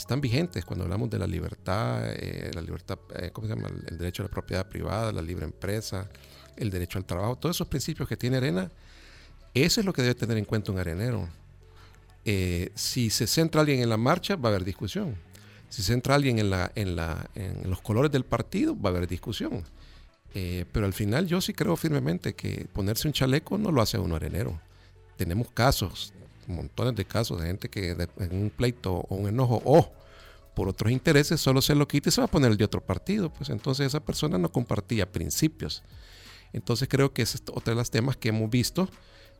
están 0.00 0.20
vigentes 0.20 0.64
cuando 0.64 0.84
hablamos 0.84 1.10
de 1.10 1.18
la 1.18 1.26
libertad, 1.26 2.02
eh, 2.06 2.50
la 2.54 2.62
libertad, 2.62 2.98
eh, 3.16 3.30
¿cómo 3.32 3.46
se 3.46 3.54
llama? 3.54 3.68
El, 3.68 3.98
derecho 3.98 4.22
a 4.22 4.26
la 4.26 4.30
propiedad 4.30 4.66
privada, 4.66 5.12
la 5.12 5.22
libre 5.22 5.44
empresa, 5.44 6.08
el 6.56 6.70
derecho 6.70 6.98
al 6.98 7.04
trabajo, 7.04 7.36
todos 7.36 7.56
esos 7.56 7.68
principios 7.68 8.08
que 8.08 8.16
tiene 8.16 8.38
Arena, 8.38 8.70
eso 9.54 9.80
es 9.80 9.86
lo 9.86 9.92
que 9.92 10.02
debe 10.02 10.14
tener 10.14 10.38
en 10.38 10.44
cuenta 10.44 10.72
un 10.72 10.78
arenero. 10.78 11.28
Eh, 12.24 12.70
si 12.74 13.10
se 13.10 13.26
centra 13.26 13.60
alguien 13.60 13.80
en 13.80 13.88
la 13.88 13.96
marcha, 13.96 14.36
va 14.36 14.48
a 14.48 14.52
haber 14.52 14.64
discusión. 14.64 15.16
Si 15.68 15.82
se 15.82 15.92
centra 15.92 16.14
alguien 16.14 16.38
en, 16.38 16.50
la, 16.50 16.72
en, 16.74 16.96
la, 16.96 17.28
en 17.34 17.68
los 17.68 17.80
colores 17.80 18.10
del 18.10 18.24
partido, 18.24 18.78
va 18.78 18.90
a 18.90 18.92
haber 18.92 19.06
discusión. 19.06 19.64
pero 20.32 20.86
al 20.86 20.92
final 20.92 21.26
yo 21.26 21.40
sí 21.40 21.52
creo 21.52 21.76
firmemente 21.76 22.34
que 22.34 22.66
ponerse 22.72 23.06
un 23.06 23.12
chaleco 23.12 23.58
no 23.58 23.70
lo 23.70 23.82
hace 23.82 23.96
a 23.96 24.00
uno 24.00 24.16
arenero. 24.16 24.60
Tenemos 25.16 25.50
casos 25.50 26.12
montones 26.50 26.94
de 26.94 27.04
casos 27.04 27.40
de 27.40 27.46
gente 27.46 27.68
que 27.68 27.90
en 27.90 28.42
un 28.42 28.50
pleito 28.50 28.94
o 29.08 29.14
un 29.14 29.28
enojo 29.28 29.62
o 29.64 29.92
por 30.54 30.68
otros 30.68 30.92
intereses 30.92 31.40
solo 31.40 31.62
se 31.62 31.74
lo 31.74 31.88
quita 31.88 32.08
y 32.08 32.12
se 32.12 32.20
va 32.20 32.26
a 32.26 32.30
poner 32.30 32.50
el 32.50 32.56
de 32.56 32.64
otro 32.64 32.84
partido. 32.84 33.32
Pues 33.32 33.50
entonces 33.50 33.86
esa 33.86 34.00
persona 34.00 34.38
no 34.38 34.50
compartía 34.50 35.10
principios. 35.10 35.82
Entonces 36.52 36.88
creo 36.88 37.12
que 37.12 37.22
es 37.22 37.42
otro 37.52 37.72
de 37.72 37.76
los 37.76 37.90
temas 37.90 38.16
que 38.16 38.30
hemos 38.30 38.50
visto 38.50 38.88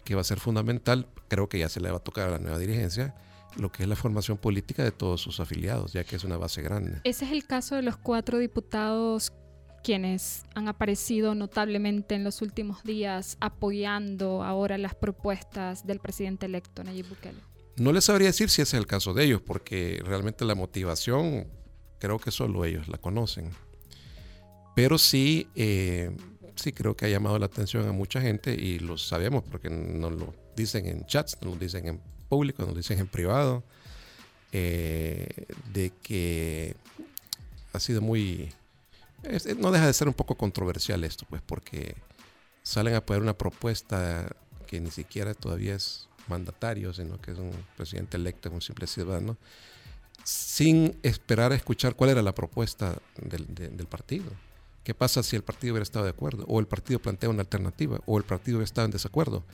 que 0.05 0.14
va 0.14 0.23
a 0.23 0.25
ser 0.25 0.40
fundamental, 0.40 1.09
creo 1.29 1.49
que 1.49 1.59
ya 1.59 1.69
se 1.69 1.81
le 1.81 1.90
va 1.90 1.99
a 1.99 2.00
tocar 2.00 2.29
a 2.29 2.31
la 2.33 2.38
nueva 2.38 2.59
dirigencia, 2.59 3.14
lo 3.57 3.71
que 3.71 3.83
es 3.83 3.88
la 3.88 3.97
formación 3.97 4.38
política 4.38 4.83
de 4.83 4.93
todos 4.93 5.21
sus 5.21 5.40
afiliados, 5.40 5.93
ya 5.93 6.05
que 6.05 6.17
es 6.17 6.25
una 6.25 6.37
base 6.37 6.62
grande. 6.62 7.00
Ese 7.05 7.25
es 7.25 7.33
el 7.33 7.47
caso 7.47 7.75
de 7.75 7.83
los 7.83 7.97
cuatro 7.97 8.38
diputados 8.38 9.33
quienes 9.82 10.44
han 10.54 10.68
aparecido 10.68 11.34
notablemente 11.34 12.14
en 12.14 12.25
los 12.25 12.42
últimos 12.42 12.82
días 12.82 13.37
apoyando 13.40 14.42
ahora 14.42 14.78
las 14.78 14.94
propuestas 14.94 15.87
del 15.87 16.00
presidente 16.00 16.46
electo 16.46 16.84
Nayib 16.84 17.08
Bukele. 17.08 17.38
No 17.76 17.92
les 17.92 18.04
sabría 18.04 18.28
decir 18.28 18.50
si 18.50 18.62
ese 18.62 18.76
es 18.76 18.80
el 18.80 18.87
caso 18.87 19.14
de 19.14 19.25
ellos, 19.25 19.40
porque 19.40 20.02
realmente 20.04 20.44
la 20.44 20.54
motivación 20.54 21.46
creo 21.99 22.18
que 22.18 22.30
solo 22.30 22.64
ellos 22.64 22.88
la 22.88 22.99
conocen. 22.99 23.50
Pero 24.75 24.99
sí, 24.99 25.49
eh, 25.54 26.10
sí 26.56 26.72
creo 26.72 26.96
que 26.96 27.06
ha 27.06 27.08
llamado 27.08 27.38
la 27.38 27.46
atención 27.46 27.88
a 27.88 27.92
mucha 27.92 28.20
gente 28.20 28.54
y 28.54 28.78
lo 28.78 28.99
sabemos 28.99 29.44
porque 29.50 29.70
nos 29.70 30.12
lo 30.12 30.34
dicen 30.56 30.87
en 30.87 31.06
chats, 31.06 31.38
nos 31.40 31.54
lo 31.54 31.60
dicen 31.60 31.87
en 31.87 32.00
público, 32.28 32.62
nos 32.62 32.72
lo 32.72 32.76
dicen 32.76 32.99
en 32.99 33.06
privado, 33.06 33.64
eh, 34.52 35.46
de 35.72 35.92
que 36.02 36.76
ha 37.72 37.80
sido 37.80 38.00
muy... 38.00 38.52
no 39.58 39.70
deja 39.70 39.86
de 39.86 39.92
ser 39.92 40.08
un 40.08 40.14
poco 40.14 40.34
controversial 40.34 41.04
esto, 41.04 41.26
pues 41.28 41.42
porque 41.42 41.94
salen 42.62 42.94
a 42.94 43.04
poner 43.04 43.22
una 43.22 43.36
propuesta 43.36 44.28
que 44.66 44.80
ni 44.80 44.90
siquiera 44.90 45.34
todavía 45.34 45.74
es 45.74 46.08
mandatario, 46.28 46.92
sino 46.92 47.20
que 47.20 47.32
es 47.32 47.38
un 47.38 47.52
presidente 47.76 48.16
electo, 48.16 48.50
un 48.50 48.62
simple 48.62 48.86
ciudadano, 48.86 49.36
sin 50.24 50.98
esperar 51.02 51.52
a 51.52 51.56
escuchar 51.56 51.96
cuál 51.96 52.10
era 52.10 52.22
la 52.22 52.34
propuesta 52.34 52.96
del, 53.16 53.46
del 53.54 53.86
partido. 53.86 54.30
¿Qué 54.84 54.94
pasa 54.94 55.22
si 55.22 55.36
el 55.36 55.42
partido 55.42 55.74
hubiera 55.74 55.82
estado 55.82 56.04
de 56.04 56.10
acuerdo? 56.10 56.44
O 56.48 56.60
el 56.60 56.66
partido 56.66 57.00
plantea 57.00 57.28
una 57.28 57.42
alternativa, 57.42 58.00
o 58.06 58.18
el 58.18 58.24
partido 58.24 58.58
hubiera 58.58 58.64
estado 58.64 58.86
en 58.86 58.92
desacuerdo. 58.92 59.44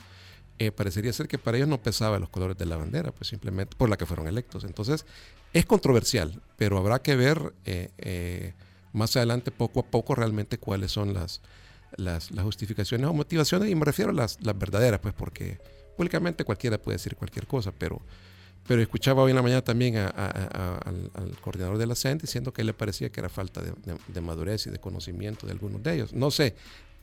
Eh, 0.59 0.71
parecería 0.71 1.13
ser 1.13 1.27
que 1.27 1.37
para 1.37 1.57
ellos 1.57 1.69
no 1.69 1.81
pesaba 1.81 2.17
los 2.17 2.29
colores 2.29 2.57
de 2.57 2.65
la 2.65 2.77
bandera, 2.77 3.11
pues 3.11 3.27
simplemente 3.27 3.75
por 3.75 3.89
la 3.89 3.97
que 3.97 4.05
fueron 4.05 4.27
electos. 4.27 4.63
Entonces, 4.63 5.05
es 5.53 5.65
controversial, 5.65 6.41
pero 6.57 6.77
habrá 6.77 6.99
que 7.01 7.15
ver 7.15 7.53
eh, 7.65 7.91
eh, 7.97 8.53
más 8.93 9.15
adelante, 9.15 9.51
poco 9.51 9.81
a 9.81 9.83
poco, 9.83 10.15
realmente 10.15 10.57
cuáles 10.57 10.91
son 10.91 11.13
las, 11.13 11.41
las, 11.95 12.29
justificaciones 12.29 13.07
o 13.07 13.13
motivaciones, 13.13 13.69
y 13.69 13.75
me 13.75 13.85
refiero 13.85 14.11
a 14.11 14.13
las, 14.13 14.37
las 14.41 14.57
verdaderas, 14.57 14.99
pues 14.99 15.13
porque 15.13 15.59
públicamente 15.95 16.43
cualquiera 16.43 16.77
puede 16.77 16.97
decir 16.97 17.15
cualquier 17.15 17.47
cosa, 17.47 17.71
pero 17.71 18.01
pero 18.67 18.81
escuchaba 18.81 19.23
hoy 19.23 19.31
en 19.31 19.37
la 19.37 19.41
mañana 19.41 19.61
también 19.61 19.95
al, 19.95 21.37
coordinador 21.41 21.77
de 21.77 21.87
la 21.87 21.95
CEN 21.95 22.17
diciendo 22.17 22.51
que 22.51 22.63
le 22.63 22.73
parecía 22.73 23.09
que 23.09 23.21
era 23.21 23.29
falta 23.29 23.61
de, 23.61 24.21
madurez 24.21 24.67
y 24.67 24.69
de 24.69 24.77
conocimiento 24.77 25.47
de 25.47 25.53
algunos 25.53 25.81
de 25.81 25.95
ellos. 25.95 26.13
No 26.13 26.31
sé, 26.31 26.55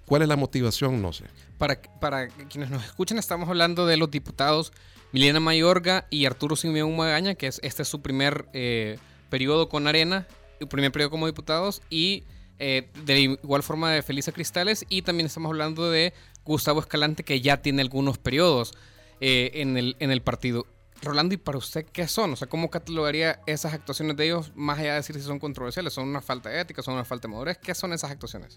¿cuál 0.04 0.22
es 0.22 0.28
la 0.28 0.36
motivación? 0.36 1.00
No 1.00 1.14
sé. 1.14 1.24
Para, 1.56 1.80
para 2.00 2.28
quienes 2.28 2.68
nos 2.68 2.84
escuchan, 2.84 3.18
estamos 3.18 3.48
hablando 3.48 3.86
de 3.86 3.96
los 3.96 4.10
diputados 4.10 4.72
Milena 5.12 5.40
Mayorga 5.40 6.06
y 6.10 6.26
Arturo 6.26 6.54
Simeón 6.54 6.94
Magaña, 6.96 7.34
que 7.34 7.46
es, 7.46 7.60
este 7.62 7.82
es 7.82 7.88
su 7.88 8.02
primer 8.02 8.46
eh, 8.52 8.98
periodo 9.30 9.70
con 9.70 9.86
Arena, 9.86 10.26
primer 10.68 10.92
periodo 10.92 11.10
como 11.10 11.26
diputados, 11.26 11.82
y 11.90 12.24
eh, 12.58 12.90
de 13.04 13.20
igual 13.20 13.62
forma 13.62 13.90
de 13.92 14.02
Felisa 14.02 14.32
Cristales, 14.32 14.84
y 14.88 15.02
también 15.02 15.26
estamos 15.26 15.50
hablando 15.50 15.90
de 15.90 16.12
Gustavo 16.44 16.80
Escalante, 16.80 17.24
que 17.24 17.40
ya 17.40 17.62
tiene 17.62 17.82
algunos 17.82 18.18
periodos 18.18 18.74
eh, 19.20 19.50
en, 19.54 19.76
el, 19.76 19.96
en 19.98 20.10
el 20.10 20.22
partido. 20.22 20.66
Rolando, 21.02 21.34
¿y 21.34 21.38
para 21.38 21.58
usted 21.58 21.84
qué 21.84 22.08
son? 22.08 22.32
O 22.32 22.36
sea, 22.36 22.48
¿cómo 22.48 22.70
catalogaría 22.70 23.40
esas 23.46 23.74
actuaciones 23.74 24.16
de 24.16 24.26
ellos, 24.26 24.52
más 24.54 24.78
allá 24.78 24.92
de 24.92 24.96
decir 24.96 25.16
si 25.16 25.22
son 25.22 25.38
controversiales? 25.38 25.92
¿Son 25.92 26.08
una 26.08 26.22
falta 26.22 26.48
de 26.48 26.60
ética? 26.60 26.82
¿Son 26.82 26.94
una 26.94 27.04
falta 27.04 27.28
de 27.28 27.32
madurez? 27.32 27.58
¿Qué 27.58 27.74
son 27.74 27.92
esas 27.92 28.10
actuaciones? 28.10 28.56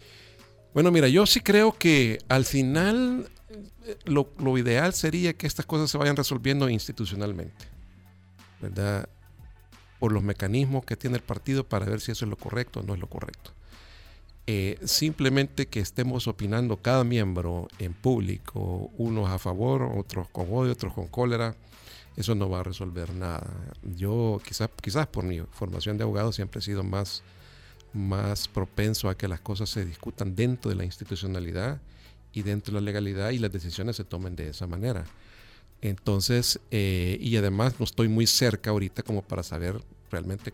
Bueno, 0.73 0.91
mira, 0.91 1.07
yo 1.07 1.25
sí 1.25 1.41
creo 1.41 1.71
que 1.71 2.19
al 2.29 2.45
final 2.45 3.29
eh, 3.85 3.97
lo, 4.05 4.57
ideal 4.57 4.93
sería 4.93 5.33
que 5.33 5.47
estas 5.47 5.65
cosas 5.65 5.89
se 5.89 5.97
vayan 5.97 6.15
resolviendo 6.15 6.69
institucionalmente, 6.69 7.65
¿verdad? 8.61 9.09
Por 9.99 10.11
los 10.11 10.23
mecanismos 10.23 10.85
que 10.85 10.95
tiene 10.95 11.17
el 11.17 11.23
partido 11.23 11.63
para 11.63 11.85
ver 11.85 12.01
si 12.01 12.11
eso 12.11 12.25
es 12.25 12.29
lo 12.29 12.37
correcto 12.37 12.79
o 12.79 12.83
no 12.83 12.93
es 12.93 12.99
lo 12.99 13.07
correcto. 13.07 13.51
Eh, 14.49 14.79
simplemente 14.85 15.67
que 15.67 15.81
estemos 15.81 16.25
opinando 16.27 16.77
cada 16.77 17.03
miembro 17.03 17.67
en 17.79 17.93
público, 17.93 18.89
unos 18.97 19.29
a 19.29 19.39
favor, 19.39 19.81
otros 19.83 20.29
con 20.29 20.47
odio, 20.53 20.71
otros 20.71 20.93
con 20.93 21.07
cólera, 21.07 21.55
eso 22.15 22.33
no 22.33 22.49
va 22.49 22.61
a 22.61 22.63
resolver 22.63 23.13
nada. 23.13 23.45
Yo 23.83 24.41
quizás 24.45 24.69
quizás 24.81 25.05
por 25.07 25.25
mi 25.25 25.41
formación 25.51 25.97
de 25.97 26.03
abogado 26.03 26.31
siempre 26.31 26.59
he 26.59 26.63
sido 26.63 26.83
más, 26.83 27.23
más 27.93 28.47
propenso 28.47 29.09
a 29.09 29.17
que 29.17 29.27
las 29.27 29.41
cosas 29.41 29.69
se 29.69 29.83
discutan 29.83 30.33
dentro 30.33 30.69
de 30.69 30.75
la 30.75 30.85
institucionalidad 30.85 31.81
y 32.31 32.43
dentro 32.43 32.73
de 32.73 32.79
la 32.79 32.85
legalidad 32.85 33.31
y 33.31 33.39
las 33.39 33.51
decisiones 33.51 33.97
se 33.97 34.05
tomen 34.05 34.37
de 34.37 34.49
esa 34.49 34.65
manera. 34.65 35.03
Entonces, 35.81 36.59
eh, 36.71 37.17
y 37.19 37.37
además 37.37 37.75
no 37.79 37.85
estoy 37.85 38.07
muy 38.07 38.27
cerca 38.27 38.71
ahorita 38.71 39.03
como 39.03 39.21
para 39.21 39.43
saber 39.43 39.79
realmente 40.09 40.53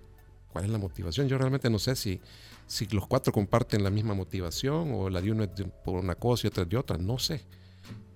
cuál 0.52 0.66
es 0.66 0.72
la 0.72 0.78
motivación. 0.78 1.28
Yo 1.28 1.38
realmente 1.38 1.70
no 1.70 1.80
sé 1.80 1.96
si, 1.96 2.20
si 2.68 2.86
los 2.88 3.08
cuatro 3.08 3.32
comparten 3.32 3.84
la 3.84 3.90
misma 3.90 4.14
motivación 4.14 4.92
o 4.94 5.10
la 5.10 5.22
de 5.22 5.32
uno 5.32 5.44
es 5.44 5.50
por 5.84 5.96
una 5.96 6.16
cosa 6.16 6.48
y 6.48 6.50
otra 6.50 6.66
de 6.66 6.78
otra, 6.78 6.98
no 6.98 7.20
sé. 7.20 7.42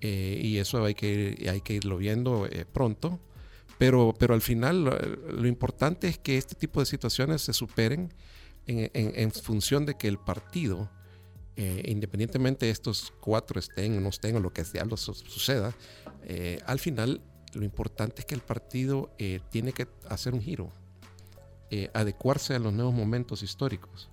Eh, 0.01 0.39
y 0.43 0.57
eso 0.57 0.83
hay 0.83 0.93
que, 0.93 1.47
hay 1.49 1.61
que 1.61 1.73
irlo 1.73 1.97
viendo 1.97 2.45
eh, 2.47 2.65
pronto. 2.71 3.19
Pero, 3.77 4.15
pero 4.17 4.33
al 4.33 4.41
final 4.41 4.85
lo, 4.85 5.47
importante 5.47 6.07
es 6.07 6.17
que 6.17 6.37
este 6.37 6.55
tipo 6.55 6.79
de 6.79 6.87
situaciones 6.87 7.43
se 7.43 7.53
superen 7.53 8.11
en, 8.65 9.31
función 9.31 9.85
de 9.85 9.95
que 9.95 10.07
el 10.07 10.17
partido, 10.17 10.89
eh, 11.59 11.81
independientemente 11.85 12.67
de 12.67 12.71
estos 12.71 13.11
cuatro 13.19 13.59
estén 13.59 13.97
o 13.97 13.99
no 13.99 14.09
estén 14.09 14.35
o 14.35 14.39
lo 14.39 14.53
que 14.53 14.63
lo 14.87 14.95
suceda, 14.95 15.73
eh, 16.23 16.59
al 16.67 16.77
final 16.77 17.19
lo 17.53 17.65
importante 17.65 18.21
es 18.21 18.25
que 18.27 18.35
el 18.35 18.41
partido 18.41 19.09
eh, 19.17 19.39
tiene 19.49 19.73
que 19.73 19.87
hacer 20.07 20.35
un 20.35 20.41
giro, 20.41 20.71
adecuarse 21.93 22.53
a 22.53 22.59
los 22.59 22.71
nuevos 22.71 22.93
momentos 22.93 23.41
históricos. 23.41 24.07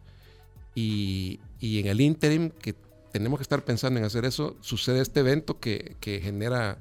Y, 0.75 1.39
y, 1.61 1.79
en 1.79 1.87
el 1.87 2.01
interim 2.01 2.51
que 2.51 2.75
tenemos 3.13 3.39
que 3.39 3.43
estar 3.43 3.65
pensando 3.65 4.01
en 4.01 4.07
hacer 4.07 4.25
eso, 4.25 4.57
sucede 4.61 5.01
este 5.01 5.21
evento 5.21 5.61
que, 5.61 5.97
que 6.01 6.21
genera 6.21 6.79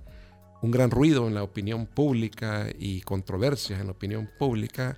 un 0.64 0.72
gran 0.72 0.90
ruido 0.90 1.28
en 1.28 1.36
la 1.36 1.44
opinión 1.44 1.86
pública 1.86 2.70
y 2.80 3.02
controversias 3.02 3.82
en 3.82 3.88
la 3.88 3.92
opinión 3.92 4.30
pública 4.40 4.98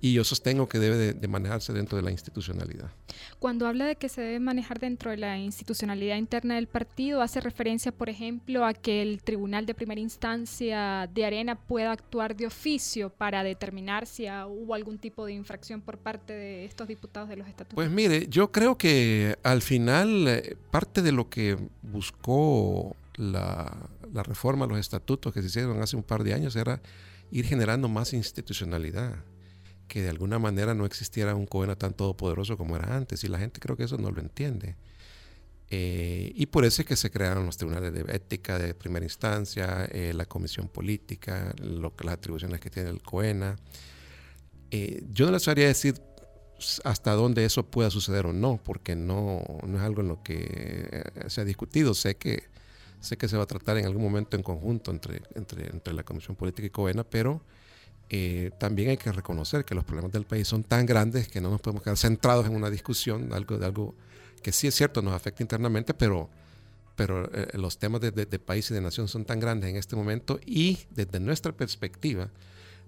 y 0.00 0.12
yo 0.12 0.24
sostengo 0.24 0.68
que 0.68 0.78
debe 0.78 1.14
de, 1.14 1.28
manejarse 1.28 1.72
dentro 1.72 1.96
de 1.96 2.02
la 2.02 2.10
institucionalidad. 2.10 2.90
Cuando 3.38 3.66
habla 3.66 3.86
de 3.86 3.96
que 3.96 4.08
se 4.08 4.20
debe 4.20 4.40
manejar 4.40 4.78
dentro 4.78 5.10
de 5.10 5.16
la 5.16 5.38
institucionalidad 5.38 6.16
interna 6.16 6.54
del 6.54 6.66
partido, 6.66 7.20
hace 7.20 7.40
referencia, 7.40 7.92
por 7.92 8.08
ejemplo, 8.08 8.64
a 8.64 8.74
que 8.74 9.02
el 9.02 9.22
Tribunal 9.22 9.66
de 9.66 9.74
Primera 9.74 10.00
Instancia 10.00 11.08
de 11.12 11.24
Arena 11.24 11.56
pueda 11.56 11.92
actuar 11.92 12.36
de 12.36 12.46
oficio 12.46 13.10
para 13.10 13.42
determinar 13.42 14.06
si 14.06 14.26
hubo 14.28 14.74
algún 14.74 14.98
tipo 14.98 15.26
de 15.26 15.32
infracción 15.32 15.80
por 15.80 15.98
parte 15.98 16.32
de 16.32 16.64
estos 16.64 16.88
diputados 16.88 17.28
de 17.28 17.36
los 17.36 17.48
estatutos. 17.48 17.74
Pues 17.74 17.90
mire, 17.90 18.26
yo 18.28 18.50
creo 18.52 18.78
que 18.78 19.36
al 19.42 19.62
final 19.62 20.28
eh, 20.28 20.56
parte 20.70 21.02
de 21.02 21.12
lo 21.12 21.28
que 21.28 21.56
buscó 21.82 22.96
la, 23.16 23.90
la 24.12 24.22
reforma 24.22 24.66
los 24.66 24.78
estatutos 24.78 25.32
que 25.32 25.40
se 25.40 25.48
hicieron 25.48 25.82
hace 25.82 25.96
un 25.96 26.02
par 26.02 26.22
de 26.22 26.34
años 26.34 26.56
era 26.56 26.80
ir 27.30 27.44
generando 27.44 27.88
más 27.88 28.12
institucionalidad, 28.12 29.16
que 29.88 30.02
de 30.02 30.10
alguna 30.10 30.38
manera 30.38 30.74
no 30.74 30.86
existiera 30.86 31.34
un 31.34 31.46
COENA 31.46 31.76
tan 31.76 31.94
todopoderoso 31.94 32.56
como 32.56 32.76
era 32.76 32.96
antes, 32.96 33.24
y 33.24 33.28
la 33.28 33.38
gente 33.38 33.60
creo 33.60 33.76
que 33.76 33.84
eso 33.84 33.98
no 33.98 34.10
lo 34.10 34.20
entiende. 34.20 34.76
Eh, 35.70 36.32
y 36.34 36.46
por 36.46 36.64
eso 36.64 36.82
es 36.82 36.88
que 36.88 36.96
se 36.96 37.10
crearon 37.10 37.44
los 37.46 37.56
tribunales 37.56 37.92
de 37.92 38.00
ética 38.14 38.58
de 38.58 38.74
primera 38.74 39.04
instancia, 39.04 39.86
eh, 39.90 40.12
la 40.14 40.26
comisión 40.26 40.68
política, 40.68 41.54
lo, 41.60 41.92
las 42.04 42.14
atribuciones 42.14 42.60
que 42.60 42.70
tiene 42.70 42.90
el 42.90 43.02
COENA. 43.02 43.56
Eh, 44.70 45.04
yo 45.10 45.26
no 45.26 45.32
les 45.32 45.42
sabría 45.42 45.66
decir 45.66 46.00
hasta 46.84 47.12
dónde 47.12 47.44
eso 47.44 47.66
pueda 47.66 47.90
suceder 47.90 48.26
o 48.26 48.32
no, 48.32 48.60
porque 48.62 48.96
no, 48.96 49.42
no 49.66 49.78
es 49.78 49.82
algo 49.82 50.02
en 50.02 50.08
lo 50.08 50.22
que 50.22 51.02
se 51.28 51.40
ha 51.40 51.44
discutido. 51.44 51.94
Sé 51.94 52.16
que 52.16 52.44
Sé 53.00 53.16
que 53.16 53.28
se 53.28 53.36
va 53.36 53.44
a 53.44 53.46
tratar 53.46 53.78
en 53.78 53.86
algún 53.86 54.02
momento 54.02 54.36
en 54.36 54.42
conjunto 54.42 54.90
entre, 54.90 55.22
entre, 55.34 55.68
entre 55.68 55.94
la 55.94 56.02
Comisión 56.02 56.36
Política 56.36 56.66
y 56.66 56.70
COENA, 56.70 57.04
pero 57.04 57.42
eh, 58.10 58.50
también 58.58 58.90
hay 58.90 58.96
que 58.96 59.12
reconocer 59.12 59.64
que 59.64 59.74
los 59.74 59.84
problemas 59.84 60.12
del 60.12 60.24
país 60.24 60.48
son 60.48 60.64
tan 60.64 60.86
grandes 60.86 61.28
que 61.28 61.40
no 61.40 61.50
nos 61.50 61.60
podemos 61.60 61.82
quedar 61.82 61.96
centrados 61.96 62.46
en 62.46 62.54
una 62.54 62.70
discusión, 62.70 63.32
algo 63.32 63.58
de 63.58 63.66
algo 63.66 63.94
que 64.42 64.52
sí 64.52 64.66
es 64.66 64.74
cierto, 64.74 65.02
nos 65.02 65.12
afecta 65.12 65.42
internamente, 65.42 65.92
pero, 65.92 66.30
pero 66.96 67.30
eh, 67.34 67.48
los 67.54 67.78
temas 67.78 68.00
de, 68.00 68.10
de, 68.10 68.38
país 68.38 68.70
y 68.70 68.74
de 68.74 68.80
nación 68.80 69.08
son 69.08 69.24
tan 69.24 69.40
grandes 69.40 69.68
en 69.68 69.76
este 69.76 69.96
momento 69.96 70.40
y 70.46 70.78
desde 70.90 71.20
nuestra 71.20 71.52
perspectiva, 71.52 72.30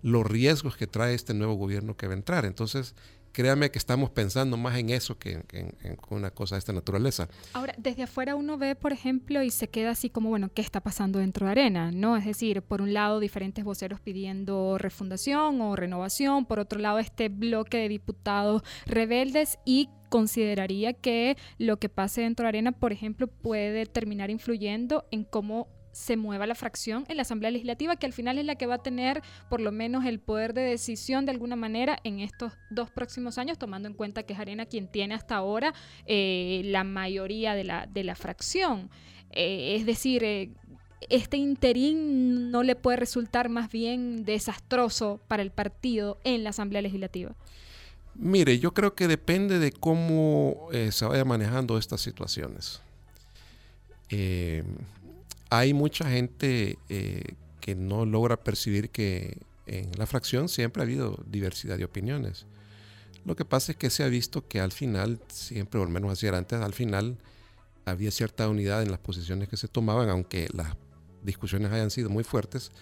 los 0.02 0.26
riesgos 0.26 0.76
que 0.76 0.86
trae 0.86 1.14
este 1.14 1.34
nuevo 1.34 1.54
gobierno 1.54 1.96
que 1.96 2.06
va 2.06 2.14
a 2.14 2.16
entrar. 2.16 2.46
Entonces, 2.46 2.94
créame 3.32 3.70
que 3.70 3.78
estamos 3.78 4.10
pensando 4.10 4.56
más 4.56 4.78
en 4.78 4.90
eso 4.90 5.18
que 5.18 5.42
en, 5.52 5.76
una 6.10 6.30
cosa 6.30 6.56
de 6.56 6.60
esta 6.60 6.72
naturaleza. 6.72 7.28
Ahora, 7.52 7.74
desde 7.78 8.02
afuera 8.02 8.34
uno 8.34 8.58
ve, 8.58 8.74
por 8.74 8.92
ejemplo, 8.92 9.42
y 9.42 9.50
se 9.50 9.68
queda 9.68 9.90
así 9.90 10.10
como, 10.10 10.28
bueno, 10.28 10.50
¿qué 10.52 10.62
está 10.62 10.80
pasando 10.80 11.18
dentro 11.18 11.46
de 11.46 11.52
Arena? 11.52 11.90
¿No? 11.92 12.16
Es 12.16 12.24
decir, 12.24 12.62
por 12.62 12.82
un 12.82 12.94
lado, 12.94 13.20
diferentes 13.20 13.64
voceros 13.64 14.00
pidiendo 14.00 14.78
refundación 14.78 15.60
o 15.60 15.76
renovación, 15.76 16.46
por 16.46 16.58
otro 16.58 16.78
lado, 16.78 16.98
este 16.98 17.28
bloque 17.28 17.78
de 17.78 17.88
diputados 17.88 18.62
rebeldes 18.86 19.58
y 19.64 19.88
consideraría 20.08 20.92
que 20.92 21.36
lo 21.58 21.78
que 21.78 21.88
pase 21.88 22.22
dentro 22.22 22.44
de 22.44 22.48
Arena, 22.48 22.72
por 22.72 22.92
ejemplo, 22.92 23.28
puede 23.28 23.86
terminar 23.86 24.30
influyendo 24.30 25.06
en 25.10 25.24
cómo 25.24 25.68
se 25.92 26.16
mueva 26.16 26.46
la 26.46 26.54
fracción 26.54 27.04
en 27.08 27.16
la 27.16 27.22
Asamblea 27.22 27.50
Legislativa, 27.50 27.96
que 27.96 28.06
al 28.06 28.12
final 28.12 28.38
es 28.38 28.44
la 28.44 28.54
que 28.54 28.66
va 28.66 28.76
a 28.76 28.82
tener 28.82 29.22
por 29.48 29.60
lo 29.60 29.72
menos 29.72 30.04
el 30.04 30.20
poder 30.20 30.54
de 30.54 30.62
decisión 30.62 31.26
de 31.26 31.32
alguna 31.32 31.56
manera 31.56 31.98
en 32.04 32.20
estos 32.20 32.52
dos 32.70 32.90
próximos 32.90 33.38
años, 33.38 33.58
tomando 33.58 33.88
en 33.88 33.94
cuenta 33.94 34.22
que 34.22 34.34
es 34.34 34.38
Arena 34.38 34.66
quien 34.66 34.88
tiene 34.88 35.14
hasta 35.14 35.36
ahora 35.36 35.74
eh, 36.06 36.62
la 36.64 36.84
mayoría 36.84 37.54
de 37.54 37.64
la, 37.64 37.86
de 37.86 38.04
la 38.04 38.14
fracción. 38.14 38.90
Eh, 39.32 39.76
es 39.78 39.86
decir, 39.86 40.24
eh, 40.24 40.50
este 41.08 41.36
interín 41.36 42.50
no 42.50 42.62
le 42.62 42.76
puede 42.76 42.96
resultar 42.96 43.48
más 43.48 43.70
bien 43.70 44.24
desastroso 44.24 45.20
para 45.28 45.42
el 45.42 45.50
partido 45.50 46.18
en 46.24 46.44
la 46.44 46.50
Asamblea 46.50 46.82
Legislativa. 46.82 47.34
Mire, 48.14 48.58
yo 48.58 48.74
creo 48.74 48.94
que 48.94 49.08
depende 49.08 49.58
de 49.58 49.72
cómo 49.72 50.68
se 50.90 51.04
vaya 51.06 51.24
manejando 51.24 51.78
estas 51.78 52.00
situaciones 52.00 52.82
hay 55.50 55.74
mucha 55.74 56.08
gente 56.08 56.78
eh, 56.88 57.34
que 57.60 57.74
no 57.74 58.06
logra 58.06 58.38
percibir 58.38 58.90
que 58.90 59.38
en 59.66 59.90
la 59.98 60.06
fracción 60.06 60.48
siempre 60.48 60.82
ha 60.82 60.86
habido 60.86 61.22
diversidad 61.26 61.76
de 61.76 61.84
opiniones. 61.84 62.46
Lo 63.24 63.36
que 63.36 63.44
pasa 63.44 63.72
es 63.72 63.78
que 63.78 63.90
se 63.90 64.02
ha 64.02 64.08
visto 64.08 64.46
que 64.48 64.60
al 64.60 64.72
final, 64.72 65.20
siempre, 65.28 65.78
o 65.78 65.82
al 65.82 65.90
menos 65.90 66.12
así 66.12 66.26
era 66.26 66.38
antes, 66.38 66.60
al 66.60 66.72
final 66.72 67.18
había 67.84 68.10
cierta 68.10 68.48
unidad 68.48 68.82
en 68.82 68.90
las 68.90 69.00
posiciones 69.00 69.48
que 69.48 69.56
se 69.56 69.68
tomaban, 69.68 70.08
aunque 70.08 70.48
las 70.52 70.74
discusiones 71.22 71.70
hayan 71.72 71.90
sido 71.90 72.08
muy 72.08 72.24
fuertes, 72.24 72.72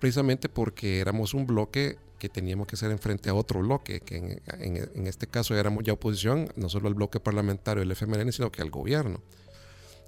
precisamente 0.00 0.48
porque 0.48 1.00
éramos 1.00 1.34
un 1.34 1.46
bloque 1.46 1.98
que 2.18 2.28
teníamos 2.28 2.66
que 2.66 2.76
hacer 2.76 2.96
frente 2.98 3.30
a 3.30 3.34
otro 3.34 3.60
bloque, 3.60 4.00
que 4.00 4.40
en, 4.60 5.06
este 5.06 5.26
caso 5.26 5.56
éramos 5.56 5.82
ya 5.84 5.92
oposición, 5.92 6.52
no 6.56 6.68
solo 6.68 6.88
al 6.88 6.94
bloque 6.94 7.18
parlamentario 7.20 7.80
del 7.80 7.90
FMLN, 7.90 8.32
sino 8.32 8.52
que 8.52 8.62
al 8.62 8.70
gobierno. 8.70 9.20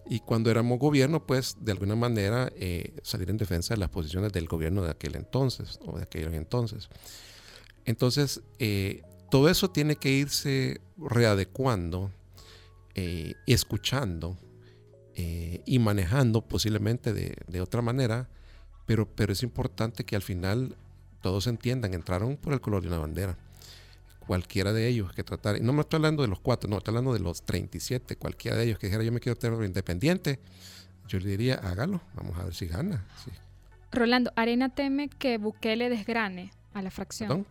Y 0.07 0.21
cuando 0.21 0.51
éramos 0.51 0.79
gobierno, 0.79 1.27
pues 1.27 1.57
de 1.61 1.73
alguna 1.73 1.97
manera 1.97 2.53
eh, 2.57 2.95
salir 3.03 3.31
en 3.31 3.39
defensa 3.39 3.75
de 3.75 3.81
las 3.81 3.89
posiciones 3.89 4.33
del 4.33 4.47
gobierno 4.47 4.83
de 4.83 4.91
aquel 4.91 5.17
entonces 5.17 5.79
o 5.87 5.97
de 5.97 6.03
aquellos 6.03 6.33
entonces. 6.35 6.89
Entonces, 7.87 8.43
eh, 8.59 9.03
todo 9.31 9.49
eso 9.49 9.71
tiene 9.71 9.97
que 9.97 10.11
irse 10.11 10.81
readecuando, 10.97 12.11
eh, 12.95 13.35
escuchando 13.47 14.37
y 15.17 15.79
manejando 15.79 16.41
posiblemente 16.41 17.13
de, 17.13 17.37
de, 17.47 17.61
otra 17.61 17.81
manera, 17.83 18.29
pero, 18.85 19.09
pero 19.15 19.33
es 19.33 19.45
importante 19.45 20.03
que 20.03 20.17
al 20.17 20.23
final 20.23 20.77
todos 21.23 21.47
entiendan, 21.47 21.95
entraron 21.95 22.37
por 22.37 22.53
el 22.53 22.61
color 22.61 22.83
de 22.83 22.89
una 22.89 22.99
bandera 22.99 23.39
cualquiera 24.27 24.73
de 24.73 24.89
ellos 24.89 25.13
que 25.13 25.25
tratara, 25.25 25.59
no 25.59 25.73
me 25.73 25.83
estoy 25.83 25.99
hablando 25.99 26.23
de 26.23 26.29
los 26.29 26.41
cuatro, 26.41 26.69
no, 26.69 26.79
estoy 26.79 26.93
hablando 26.93 27.13
de 27.13 27.21
los 27.21 27.43
37, 27.43 28.17
cualquiera 28.17 28.57
de 28.57 28.65
ellos 28.65 28.79
que 28.79 28.87
dijera 28.87 29.05
yo 29.05 29.13
me 29.13 29.21
quiero 29.21 29.37
tener 29.37 29.63
independiente, 29.63 30.41
yo 31.09 31.19
le 31.19 31.31
diría 31.31 31.55
hágalo, 31.57 32.01
vamos 32.15 32.39
a 32.39 32.45
ver 32.45 32.55
si 32.55 32.67
gana. 32.67 33.07
Rolando, 33.93 34.33
Arena 34.37 34.75
teme 34.75 35.09
que 35.09 35.39
Bukele 35.39 35.89
desgrane 35.89 36.51
a 36.73 36.83
la 36.83 36.91
fracción. 36.91 37.47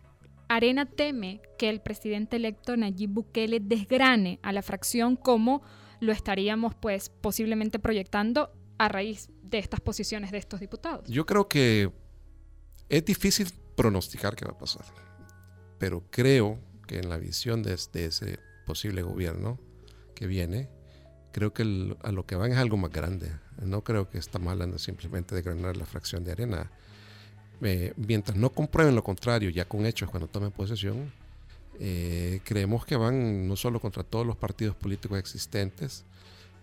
Arena 0.50 0.86
teme 0.86 1.42
que 1.58 1.70
el 1.70 1.80
presidente 1.80 2.36
electo 2.36 2.76
Nayib 2.76 3.10
Bukele 3.12 3.60
desgrane 3.60 4.40
a 4.44 4.52
la 4.52 4.62
fracción 4.62 5.16
como 5.16 5.64
lo 6.00 6.12
estaríamos 6.12 6.76
pues 6.76 7.10
posiblemente 7.10 7.80
proyectando 7.80 8.52
a 8.78 8.90
raíz 8.90 9.30
de 9.42 9.60
estas 9.60 9.80
posiciones 9.80 10.32
de 10.32 10.40
estos 10.40 10.60
diputados. 10.60 11.08
Yo 11.08 11.26
creo 11.26 11.48
que 11.48 11.92
es 12.90 13.06
difícil 13.06 13.48
pronosticar 13.76 14.36
qué 14.36 14.46
va 14.46 14.52
a 14.52 14.58
pasar 14.58 14.84
pero 15.78 16.04
creo 16.10 16.60
que 16.88 17.00
en 17.00 17.10
la 17.10 17.18
visión 17.18 17.64
de, 17.64 17.74
ese 17.74 18.40
posible 18.66 19.02
gobierno 19.02 19.60
que 20.16 20.28
viene, 20.28 20.70
creo 21.32 21.54
que 21.54 21.64
a 22.02 22.12
lo 22.12 22.26
que 22.26 22.36
van 22.36 22.52
es 22.52 22.58
algo 22.58 22.78
más 22.78 22.92
grande. 22.92 23.32
No 23.62 23.84
creo 23.84 24.10
que 24.10 24.18
estamos 24.18 24.52
hablando 24.52 24.78
simplemente 24.80 25.36
de 25.36 25.74
la 25.76 25.86
fracción 25.86 26.24
de 26.24 26.32
arena. 26.32 26.72
Eh, 27.62 27.94
mientras 27.96 28.38
no 28.38 28.50
comprueben 28.52 28.96
lo 28.96 29.04
contrario, 29.04 29.50
ya 29.50 29.66
con 29.66 29.86
hechos 29.86 30.10
cuando 30.10 30.28
tomen 30.28 30.52
posesión, 30.52 31.12
eh, 31.80 32.42
creemos 32.44 32.86
que 32.86 32.96
van 32.96 33.48
no 33.48 33.56
solo 33.56 33.80
contra 33.80 34.04
todos 34.04 34.26
los 34.26 34.38
partidos 34.38 34.76
políticos 34.76 35.18
existentes, 35.18 36.06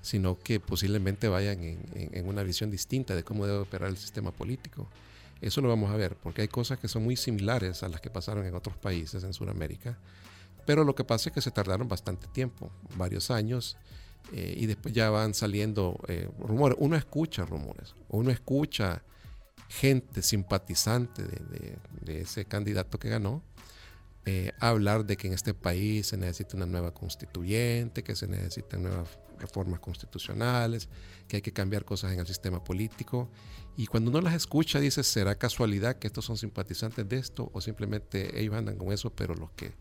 sino 0.02 0.38
que 0.38 0.60
posiblemente 0.60 1.28
vayan 1.28 1.58
en 1.62 2.28
una 2.28 2.42
visión 2.42 2.70
distinta 2.70 3.14
de 3.14 3.22
cómo 3.22 3.46
debe 3.46 3.58
operar 3.58 3.90
el 3.90 3.98
sistema 3.98 4.30
político. 4.30 4.88
Eso 5.40 5.60
lo 5.60 5.68
vamos 5.68 5.90
a 5.90 5.96
ver, 5.96 6.16
porque 6.16 6.42
hay 6.42 6.48
cosas 6.48 6.78
que 6.78 6.88
son 6.88 7.04
muy 7.04 7.16
similares 7.16 7.82
a 7.82 7.88
las 7.88 8.00
que 8.00 8.10
pasaron 8.10 8.44
en 8.44 8.54
otros 8.54 8.76
países 8.76 9.24
en 9.24 9.32
Sudamérica, 9.32 9.98
pero 10.66 10.84
lo 10.84 10.94
que 10.94 11.04
pasa 11.04 11.30
es 11.30 11.34
que 11.34 11.40
se 11.40 11.50
tardaron 11.50 11.88
bastante 11.88 12.26
tiempo, 12.28 12.70
varios 12.96 13.30
años, 13.30 13.76
eh, 14.32 14.54
y 14.56 14.66
después 14.66 14.94
ya 14.94 15.10
van 15.10 15.34
saliendo 15.34 15.98
eh, 16.06 16.28
rumores. 16.38 16.76
Uno 16.80 16.96
escucha 16.96 17.44
rumores, 17.44 17.94
uno 18.08 18.30
escucha 18.30 19.02
gente 19.68 20.22
simpatizante 20.22 21.22
de, 21.22 22.20
ese 22.20 22.44
candidato 22.44 22.98
que 22.98 23.08
ganó, 23.08 23.42
eh, 24.26 24.52
hablar 24.60 25.06
de 25.06 25.16
que 25.16 25.28
en 25.28 25.32
este 25.32 25.54
país 25.54 26.08
se 26.08 26.16
necesita 26.16 26.56
una 26.56 26.66
nueva 26.66 26.92
constituyente, 26.92 28.02
que 28.02 28.14
se 28.14 28.26
necesitan 28.26 28.82
nuevas 28.82 29.08
reformas 29.40 29.80
constitucionales, 29.80 30.88
que 31.26 31.36
hay 31.36 31.42
que 31.42 31.52
cambiar 31.52 31.84
cosas 31.84 32.12
en 32.12 32.20
el 32.20 32.26
sistema 32.26 32.62
político. 32.62 33.28
Y 33.76 33.86
cuando 33.86 34.10
uno 34.10 34.20
las 34.20 34.34
escucha, 34.34 34.78
dice, 34.80 35.02
¿será 35.02 35.36
casualidad 35.36 35.96
que 35.96 36.06
estos 36.06 36.24
son 36.24 36.36
simpatizantes 36.36 37.08
de 37.08 37.18
esto? 37.18 37.50
O 37.52 37.60
simplemente 37.60 38.40
ellos 38.40 38.54
andan 38.54 38.76
con 38.76 38.92
eso, 38.92 39.10
pero 39.10 39.34
los 39.34 39.50
que, 39.52 39.72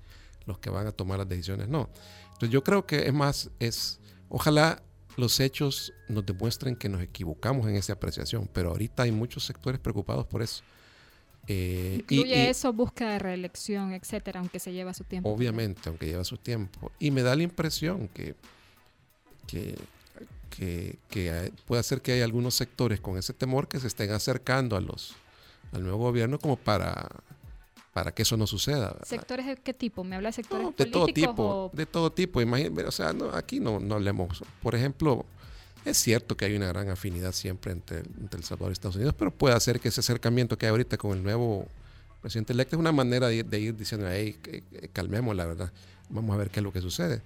los 0.45 0.59
que 0.59 0.69
van 0.69 0.87
a 0.87 0.91
tomar 0.91 1.19
las 1.19 1.27
decisiones 1.27 1.67
no. 1.67 1.89
Entonces 2.25 2.49
yo 2.49 2.63
creo 2.63 2.85
que 2.85 3.07
es 3.07 3.13
más, 3.13 3.51
es, 3.59 3.99
ojalá 4.29 4.81
los 5.17 5.39
hechos 5.39 5.93
nos 6.07 6.25
demuestren 6.25 6.75
que 6.75 6.87
nos 6.87 7.01
equivocamos 7.01 7.67
en 7.67 7.75
esa 7.75 7.93
apreciación, 7.93 8.49
pero 8.51 8.69
ahorita 8.69 9.03
hay 9.03 9.11
muchos 9.11 9.45
sectores 9.45 9.79
preocupados 9.79 10.25
por 10.25 10.41
eso. 10.41 10.63
Eh, 11.47 11.95
Incluye 12.09 12.49
eso, 12.49 12.71
búsqueda 12.71 13.13
de 13.13 13.19
reelección, 13.19 13.91
etcétera, 13.91 14.39
aunque 14.39 14.59
se 14.59 14.71
lleva 14.71 14.93
su 14.93 15.03
tiempo. 15.03 15.29
Obviamente, 15.29 15.89
aunque 15.89 16.05
lleva 16.05 16.23
su 16.23 16.37
tiempo. 16.37 16.91
Y 16.99 17.11
me 17.11 17.23
da 17.23 17.35
la 17.35 17.43
impresión 17.43 18.07
que, 18.07 18.35
que 19.49 19.75
que, 20.49 21.51
puede 21.65 21.83
ser 21.83 22.01
que 22.01 22.13
hay 22.13 22.21
algunos 22.21 22.55
sectores 22.55 22.99
con 22.99 23.17
ese 23.17 23.33
temor 23.33 23.67
que 23.67 23.79
se 23.79 23.87
estén 23.87 24.11
acercando 24.11 24.75
a 24.75 24.81
los, 24.81 25.15
al 25.71 25.83
nuevo 25.83 25.97
gobierno 25.99 26.39
como 26.39 26.57
para, 26.57 27.07
para 27.93 28.11
que 28.11 28.23
eso 28.23 28.35
no 28.37 28.47
suceda. 28.47 28.97
¿Sectores 29.03 29.45
de 29.45 29.55
qué 29.55 29.73
tipo? 29.73 30.03
¿Me 30.03 30.15
habla 30.15 30.29
de 30.29 30.33
sectores 30.33 30.75
de 30.75 30.85
todo 30.85 31.05
tipo, 31.07 31.71
de 31.73 31.85
todo 31.85 32.11
tipo. 32.11 32.39
o 32.39 32.91
sea, 32.91 33.13
no, 33.13 33.29
aquí 33.31 33.59
no, 33.59 33.79
no 33.79 33.95
hablemos. 33.95 34.43
Por 34.61 34.75
ejemplo, 34.75 35.25
es 35.85 35.97
cierto 35.97 36.35
que 36.35 36.45
hay 36.45 36.55
una 36.55 36.67
gran 36.67 36.89
afinidad 36.89 37.31
siempre 37.31 37.71
entre, 37.71 37.99
entre 37.99 38.39
El 38.39 38.43
Salvador 38.43 38.71
y 38.71 38.73
Estados 38.73 38.95
Unidos, 38.95 39.15
pero 39.17 39.31
puede 39.31 39.57
ser 39.59 39.79
que 39.79 39.89
ese 39.89 40.01
acercamiento 40.01 40.57
que 40.57 40.65
hay 40.65 40.71
ahorita 40.71 40.97
con 40.97 41.15
el 41.15 41.23
nuevo 41.23 41.67
presidente 42.21 42.51
electo 42.51 42.75
es 42.75 42.79
una 42.81 42.91
manera 42.91 43.27
de, 43.27 43.59
ir 43.59 43.77
diciendo, 43.77 44.07
hey, 44.09 44.37
calmemos 44.91 45.35
la 45.37 45.45
verdad, 45.45 45.71
vamos 46.09 46.35
a 46.35 46.37
ver 46.37 46.49
qué 46.49 46.59
es 46.59 46.63
lo 46.63 46.73
que 46.73 46.81
sucede. 46.81 47.21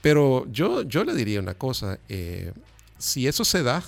Pero 0.00 0.46
yo, 0.50 0.82
yo 0.82 1.04
le 1.04 1.14
diría 1.14 1.40
una 1.40 1.54
cosa, 1.54 1.98
eh, 2.08 2.52
si 2.98 3.26
eso 3.26 3.44
se 3.44 3.62
da, 3.62 3.82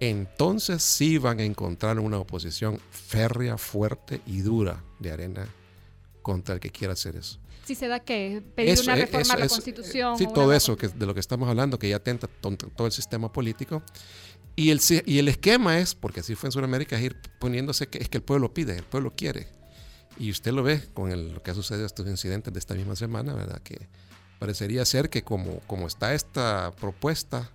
entonces 0.00 0.82
sí 0.82 1.18
van 1.18 1.40
a 1.40 1.44
encontrar 1.44 1.98
una 1.98 2.18
oposición 2.18 2.80
férrea, 2.90 3.58
fuerte 3.58 4.22
y 4.26 4.40
dura 4.40 4.82
de 4.98 5.12
arena 5.12 5.46
contra 6.22 6.54
el 6.54 6.60
que 6.60 6.70
quiera 6.70 6.94
hacer 6.94 7.16
eso. 7.16 7.38
Si 7.64 7.74
se 7.74 7.86
da 7.86 8.00
que 8.00 8.42
pedir 8.54 8.80
una 8.80 8.94
reforma 8.94 9.34
a 9.34 9.38
la 9.38 9.48
Constitución. 9.48 10.16
Sí, 10.16 10.26
todo 10.34 10.52
eso 10.52 10.76
que 10.76 10.88
de 10.88 11.06
lo 11.06 11.14
que 11.14 11.20
estamos 11.20 11.48
hablando, 11.48 11.78
que 11.78 11.88
ya 11.88 11.96
atenta 11.96 12.26
todo 12.26 12.86
el 12.86 12.92
sistema 12.92 13.30
político. 13.32 13.82
Y 14.56 14.70
el, 14.70 14.80
y 15.06 15.18
el 15.18 15.28
esquema 15.28 15.78
es, 15.78 15.94
porque 15.94 16.20
así 16.20 16.34
fue 16.34 16.48
en 16.48 16.52
Sudamérica, 16.52 16.96
es 16.96 17.02
ir 17.02 17.16
poniéndose 17.38 17.86
que 17.86 17.98
es 17.98 18.08
que 18.08 18.18
el 18.18 18.24
pueblo 18.24 18.52
pide, 18.52 18.76
el 18.76 18.84
pueblo 18.84 19.12
quiere. 19.14 19.48
Y 20.18 20.30
usted 20.30 20.52
lo 20.52 20.62
ve 20.62 20.82
con 20.92 21.32
lo 21.32 21.42
que 21.42 21.50
ha 21.50 21.54
sucedido 21.54 21.86
estos 21.86 22.06
incidentes 22.08 22.52
de 22.52 22.58
esta 22.58 22.74
misma 22.74 22.96
semana, 22.96 23.34
¿verdad? 23.34 23.60
Que 23.62 23.88
parecería 24.40 24.84
ser 24.86 25.10
que 25.10 25.22
como, 25.22 25.60
como 25.66 25.86
está 25.86 26.14
esta 26.14 26.72
propuesta 26.80 27.50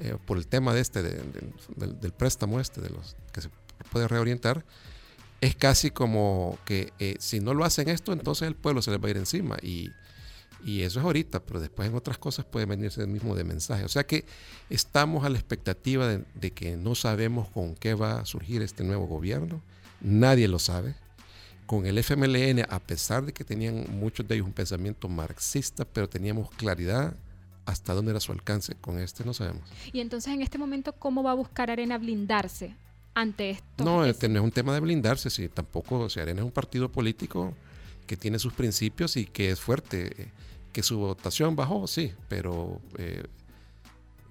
eh, 0.00 0.16
por 0.24 0.38
el 0.38 0.46
tema 0.46 0.72
de 0.72 0.80
este, 0.80 1.02
del, 1.02 2.12
préstamo 2.16 2.60
este, 2.60 2.80
de 2.80 2.88
los 2.88 3.16
que 3.32 3.42
se 3.42 3.50
puede 3.90 4.06
reorientar, 4.06 4.64
es 5.40 5.56
casi 5.56 5.90
como 5.90 6.56
que 6.64 6.92
eh, 7.00 7.16
si 7.18 7.40
no 7.40 7.52
lo 7.52 7.64
hacen 7.64 7.88
esto, 7.88 8.12
entonces 8.12 8.46
el 8.46 8.54
pueblo 8.54 8.80
se 8.80 8.92
les 8.92 9.02
va 9.02 9.08
a 9.08 9.10
ir 9.10 9.16
encima. 9.16 9.56
Y, 9.60 9.90
y 10.64 10.82
eso 10.82 11.00
es 11.00 11.04
ahorita, 11.04 11.40
pero 11.40 11.58
después 11.58 11.88
en 11.88 11.96
otras 11.96 12.16
cosas 12.16 12.44
puede 12.44 12.64
venirse 12.64 13.02
el 13.02 13.08
mismo 13.08 13.34
de 13.34 13.42
mensaje. 13.42 13.84
O 13.84 13.88
sea 13.88 14.06
que 14.06 14.24
estamos 14.70 15.24
a 15.24 15.28
la 15.28 15.38
expectativa 15.38 16.06
de, 16.06 16.24
de 16.34 16.52
que 16.52 16.76
no 16.76 16.94
sabemos 16.94 17.50
con 17.50 17.74
qué 17.74 17.94
va 17.94 18.20
a 18.20 18.24
surgir 18.24 18.62
este 18.62 18.84
nuevo 18.84 19.06
gobierno. 19.06 19.60
Nadie 20.00 20.46
lo 20.46 20.60
sabe. 20.60 20.94
Con 21.66 21.86
el 21.86 21.98
FMLN, 21.98 22.66
a 22.68 22.78
pesar 22.78 23.24
de 23.24 23.32
que 23.32 23.44
tenían 23.44 23.86
muchos 23.98 24.28
de 24.28 24.34
ellos 24.34 24.46
un 24.46 24.52
pensamiento 24.52 25.08
marxista, 25.08 25.84
pero 25.84 26.08
teníamos 26.08 26.50
claridad 26.50 27.14
hasta 27.64 27.94
dónde 27.94 28.10
era 28.10 28.20
su 28.20 28.32
alcance. 28.32 28.74
Con 28.74 28.98
este 28.98 29.24
no 29.24 29.32
sabemos. 29.32 29.62
Y 29.92 30.00
entonces 30.00 30.32
en 30.32 30.42
este 30.42 30.58
momento, 30.58 30.92
¿cómo 30.92 31.22
va 31.22 31.30
a 31.30 31.34
buscar 31.34 31.70
Arena 31.70 31.96
blindarse 31.96 32.74
ante 33.14 33.50
esto? 33.50 33.84
No, 33.84 34.04
este 34.04 34.28
no 34.28 34.40
es 34.40 34.44
un 34.44 34.50
tema 34.50 34.74
de 34.74 34.80
blindarse, 34.80 35.30
sí, 35.30 35.48
tampoco, 35.48 36.10
si 36.10 36.20
Arena 36.20 36.40
es 36.40 36.44
un 36.44 36.52
partido 36.52 36.90
político 36.90 37.54
que 38.06 38.16
tiene 38.16 38.38
sus 38.38 38.52
principios 38.52 39.16
y 39.16 39.24
que 39.24 39.50
es 39.50 39.60
fuerte, 39.60 40.28
que 40.72 40.82
su 40.82 40.98
votación 40.98 41.56
bajó, 41.56 41.86
sí, 41.86 42.12
pero 42.28 42.80
eh, 42.98 43.22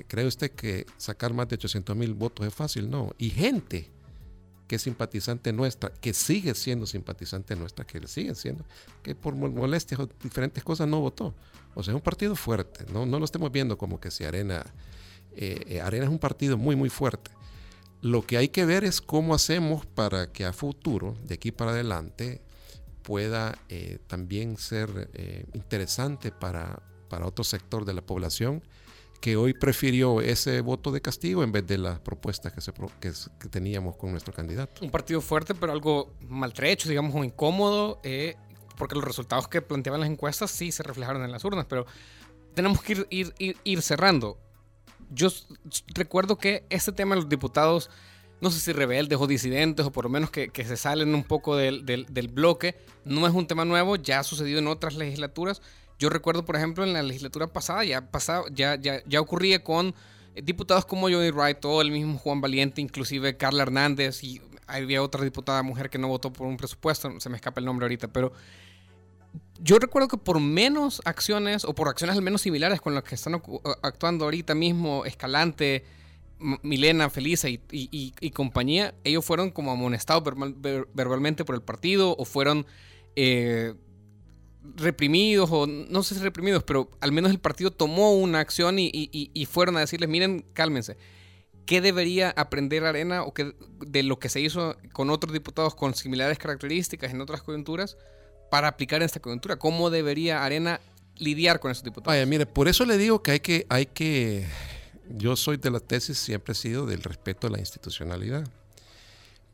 ¿cree 0.08 0.28
usted 0.28 0.52
que 0.52 0.86
sacar 0.98 1.34
más 1.34 1.48
de 1.48 1.56
800 1.56 1.96
mil 1.96 2.14
votos 2.14 2.46
es 2.46 2.54
fácil? 2.54 2.90
No, 2.90 3.16
y 3.18 3.32
gente 3.32 3.90
que 4.74 4.78
es 4.78 4.82
simpatizante 4.82 5.54
nuestra, 5.54 5.92
que 6.02 6.16
sigue 6.16 6.56
siendo 6.56 6.88
simpatizante 6.88 7.56
nuestra, 7.56 7.86
que 7.86 8.08
sigue 8.08 8.34
siendo, 8.34 8.66
que 9.04 9.14
por 9.14 9.36
molestias 9.36 10.00
o 10.00 10.10
diferentes 10.24 10.64
cosas 10.64 10.88
no 10.88 11.00
votó. 11.00 11.36
O 11.76 11.84
sea, 11.84 11.92
es 11.92 11.96
un 11.96 12.02
partido 12.02 12.36
fuerte, 12.36 12.84
no, 12.92 13.06
no 13.06 13.20
lo 13.20 13.26
estemos 13.26 13.52
viendo 13.52 13.78
como 13.78 14.00
que 14.00 14.10
si 14.10 14.24
Arena, 14.24 14.66
eh, 15.36 15.64
eh, 15.68 15.80
Arena 15.80 16.06
es 16.06 16.10
un 16.10 16.18
partido 16.18 16.58
muy, 16.58 16.76
muy 16.76 16.90
fuerte. 16.90 17.30
Lo 18.02 18.26
que 18.26 18.38
hay 18.38 18.48
que 18.48 18.66
ver 18.66 18.84
es 18.84 19.00
cómo 19.00 19.36
hacemos 19.36 19.86
para 19.86 20.32
que 20.32 20.44
a 20.44 20.54
futuro, 20.54 21.16
de 21.24 21.36
aquí 21.36 21.52
para 21.52 21.70
adelante, 21.70 22.42
pueda 23.04 23.60
eh, 23.70 24.00
también 24.08 24.58
ser 24.58 25.12
interesante 25.54 26.32
para, 26.32 26.82
para 27.10 27.28
otro 27.28 27.44
sector 27.44 27.86
de 27.86 27.94
la 27.94 28.02
población 28.02 28.64
que 29.24 29.38
hoy 29.38 29.54
prefirió 29.54 30.20
ese 30.20 30.60
voto 30.60 30.92
de 30.92 31.00
castigo 31.00 31.46
en 31.46 31.54
vez 31.54 31.66
de 31.66 31.78
las 31.78 31.98
propuestas 32.02 32.52
que, 32.52 32.60
se, 32.60 32.74
que, 33.00 33.48
teníamos 33.48 33.96
con 33.96 34.12
nuestro 34.12 34.34
candidato. 34.34 34.84
Un 34.84 34.92
partido 34.92 35.22
fuerte, 35.22 35.56
pero 35.56 35.72
algo 35.72 36.14
maltrecho, 36.28 36.90
digamos, 36.90 37.16
o 37.16 37.24
incómodo, 37.24 38.02
eh, 38.04 38.36
porque 38.78 38.96
los 38.96 39.04
resultados 39.06 39.48
que 39.48 39.62
planteaban 39.62 40.02
las 40.02 40.10
encuestas 40.10 40.52
sí 40.52 40.74
se 40.74 40.84
reflejaron 40.84 41.24
en 41.24 41.32
las 41.32 41.46
urnas, 41.46 41.68
pero 41.70 41.86
tenemos 42.54 42.84
que 42.84 43.06
ir, 43.12 43.34
ir, 43.40 43.56
ir, 43.64 43.82
cerrando. 43.82 44.42
Yo 45.10 45.30
recuerdo 45.96 46.38
que 46.38 46.66
este 46.70 46.92
tema 46.92 47.16
de 47.16 47.22
los 47.22 47.30
diputados, 47.30 47.90
no 48.42 48.52
sé 48.52 48.60
si 48.60 48.74
rebeldes 48.74 49.18
o 49.22 49.26
disidentes, 49.26 49.86
o 49.86 49.92
por 49.94 50.04
lo 50.04 50.10
menos 50.10 50.32
que, 50.32 50.50
que 50.50 50.66
se 50.66 50.76
salen 50.76 51.16
un 51.16 51.24
poco 51.24 51.56
del, 51.56 51.86
del, 51.86 52.08
del 52.10 52.28
bloque, 52.28 52.76
no 53.06 53.26
es 53.26 53.34
un 53.34 53.48
tema 53.48 53.64
nuevo, 53.64 53.96
ya 53.96 54.20
ha 54.20 54.24
sucedido 54.24 54.60
en 54.60 54.68
otras 54.68 54.96
legislaturas 54.96 55.62
yo 56.04 56.10
recuerdo, 56.10 56.44
por 56.44 56.58
ejemplo, 56.58 56.84
en 56.84 56.92
la 56.92 57.02
legislatura 57.02 57.48
pasada 57.48 57.86
ya, 57.86 58.12
pasaba, 58.12 58.44
ya, 58.52 58.76
ya, 58.76 59.02
ya 59.06 59.22
ocurría 59.22 59.64
con 59.64 59.96
diputados 60.36 60.84
como 60.84 61.04
Johnny 61.04 61.32
Wright 61.32 61.64
o 61.64 61.82
el 61.82 61.92
mismo 61.92 62.18
Juan 62.18 62.42
Valiente, 62.42 62.82
inclusive 62.82 63.38
Carla 63.38 63.64
Hernández 63.64 64.22
y 64.22 64.42
había 64.68 65.02
otra 65.02 65.24
diputada 65.24 65.64
mujer 65.64 65.90
que 65.90 65.98
no 65.98 66.10
votó 66.10 66.34
por 66.34 66.46
un 66.46 66.58
presupuesto, 66.58 67.22
se 67.22 67.30
me 67.30 67.38
escapa 67.38 67.62
el 67.62 67.66
nombre 67.66 67.86
ahorita, 67.86 68.10
pero 68.10 68.34
yo 69.62 69.80
recuerdo 69.80 70.10
que 70.10 70.18
por 70.18 70.42
menos 70.42 71.02
acciones 71.06 71.64
o 71.64 71.74
por 71.74 71.88
acciones 71.88 72.18
al 72.18 72.22
menos 72.22 72.42
similares 72.42 72.82
con 72.82 72.94
las 72.94 73.06
que 73.06 73.16
están 73.16 73.42
actuando 73.82 74.26
ahorita 74.26 74.56
mismo 74.56 75.06
Escalante, 75.06 75.86
Milena, 76.64 77.10
Felisa 77.10 77.48
y, 77.48 78.32
compañía, 78.32 78.94
ellos 79.06 79.24
fueron 79.24 79.52
como 79.52 79.72
amonestados 79.72 80.22
verbalmente 80.94 81.46
por 81.46 81.56
el 81.56 81.62
partido 81.62 82.14
o 82.18 82.26
fueron 82.26 82.66
eh, 83.16 83.76
reprimidos, 84.76 85.50
o 85.52 85.68
no 85.68 86.04
sé 86.04 86.16
si 86.16 86.22
reprimidos, 86.22 86.64
pero 86.64 86.90
al 87.02 87.12
menos 87.12 87.32
el 87.32 87.40
partido 87.40 87.72
tomó 87.72 88.14
una 88.14 88.40
acción 88.40 88.78
y, 88.80 89.48
fueron 89.50 89.78
a 89.78 89.82
decirles, 89.82 90.10
miren, 90.10 90.46
cálmense. 90.54 90.98
¿Qué 91.66 91.80
debería 91.80 92.32
aprender 92.32 92.84
Arena 92.84 93.24
o 93.24 93.34
qué, 93.34 93.56
de 93.80 94.04
lo 94.04 94.20
que 94.20 94.28
se 94.28 94.42
hizo 94.42 94.76
con 94.92 95.10
otros 95.10 95.32
diputados 95.32 95.76
con 95.76 95.96
similares 95.96 96.38
características 96.38 97.12
en 97.14 97.22
otras 97.22 97.42
coyunturas 97.42 97.98
para 98.52 98.68
aplicar 98.68 99.02
en 99.02 99.06
esta 99.06 99.22
coyuntura? 99.22 99.56
¿Cómo 99.58 99.90
debería 99.90 100.44
Arena 100.44 100.82
lidiar 101.18 101.62
con 101.62 101.72
esos 101.72 101.84
diputados? 101.84 102.20
Vaya, 102.28 102.46
por 102.54 102.68
eso 102.68 102.86
le 102.86 102.98
digo 102.98 103.24
que 103.24 103.32
hay 103.32 103.40
que, 103.40 103.66
hay 103.70 103.86
que, 103.86 104.46
yo 105.10 105.38
soy 105.38 105.56
de 105.56 105.72
la 105.72 105.80
tesis, 105.80 106.18
siempre 106.18 106.52
he 106.52 106.56
sido 106.56 106.86
del 106.86 107.02
respeto 107.02 107.48
a 107.48 107.50
la 107.50 107.60
institucionalidad. 107.60 108.46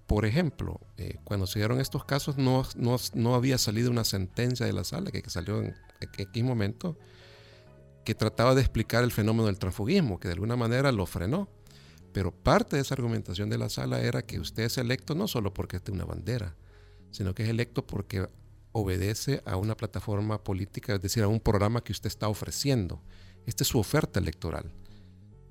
Por 0.10 0.26
ejemplo, 0.26 0.80
eh, 0.98 1.19
cuando 1.24 1.45
se 1.45 1.60
dieron 1.60 1.80
estos 1.80 2.04
casos 2.04 2.36
no, 2.36 2.65
no, 3.13 3.36
había 3.36 3.60
salido 3.60 3.91
una 3.91 4.04
sentencia 4.04 4.65
de 4.65 4.74
la 4.74 4.84
sala 4.84 5.12
que, 5.12 5.22
salió 5.30 5.62
en 5.62 5.76
X 6.02 6.43
momento 6.43 6.98
que 8.04 8.15
trataba 8.15 8.56
de 8.56 8.62
explicar 8.62 9.04
el 9.04 9.12
fenómeno 9.12 9.45
del 9.45 9.60
transfugismo, 9.60 10.19
que 10.19 10.28
de 10.28 10.34
alguna 10.34 10.56
manera 10.56 10.91
lo 10.91 11.06
frenó. 11.06 11.48
Pero 12.12 12.32
parte 12.32 12.76
de 12.76 12.82
esa 12.82 12.95
argumentación 12.95 13.52
de 13.52 13.60
la 13.60 13.69
sala 13.69 14.02
era 14.02 14.24
que 14.24 14.39
usted 14.39 14.63
es 14.63 14.80
electo 14.80 15.13
no 15.13 15.28
solo 15.28 15.54
porque 15.54 15.78
esté 15.78 15.91
una 15.91 16.06
bandera, 16.06 16.56
sino 17.12 17.36
que 17.36 17.43
es 17.43 17.50
electo 17.50 17.86
porque 17.86 18.28
obedece 18.72 19.43
a 19.45 19.58
una 19.58 19.78
plataforma 19.78 20.43
política, 20.43 20.95
es 20.95 21.02
decir, 21.04 21.22
a 21.22 21.28
un 21.28 21.39
programa 21.39 21.84
que 21.84 21.91
usted 21.91 22.08
está 22.08 22.30
ofreciendo. 22.30 23.00
Esta 23.45 23.63
es 23.63 23.67
su 23.67 23.78
oferta 23.78 24.19
electoral. 24.19 24.74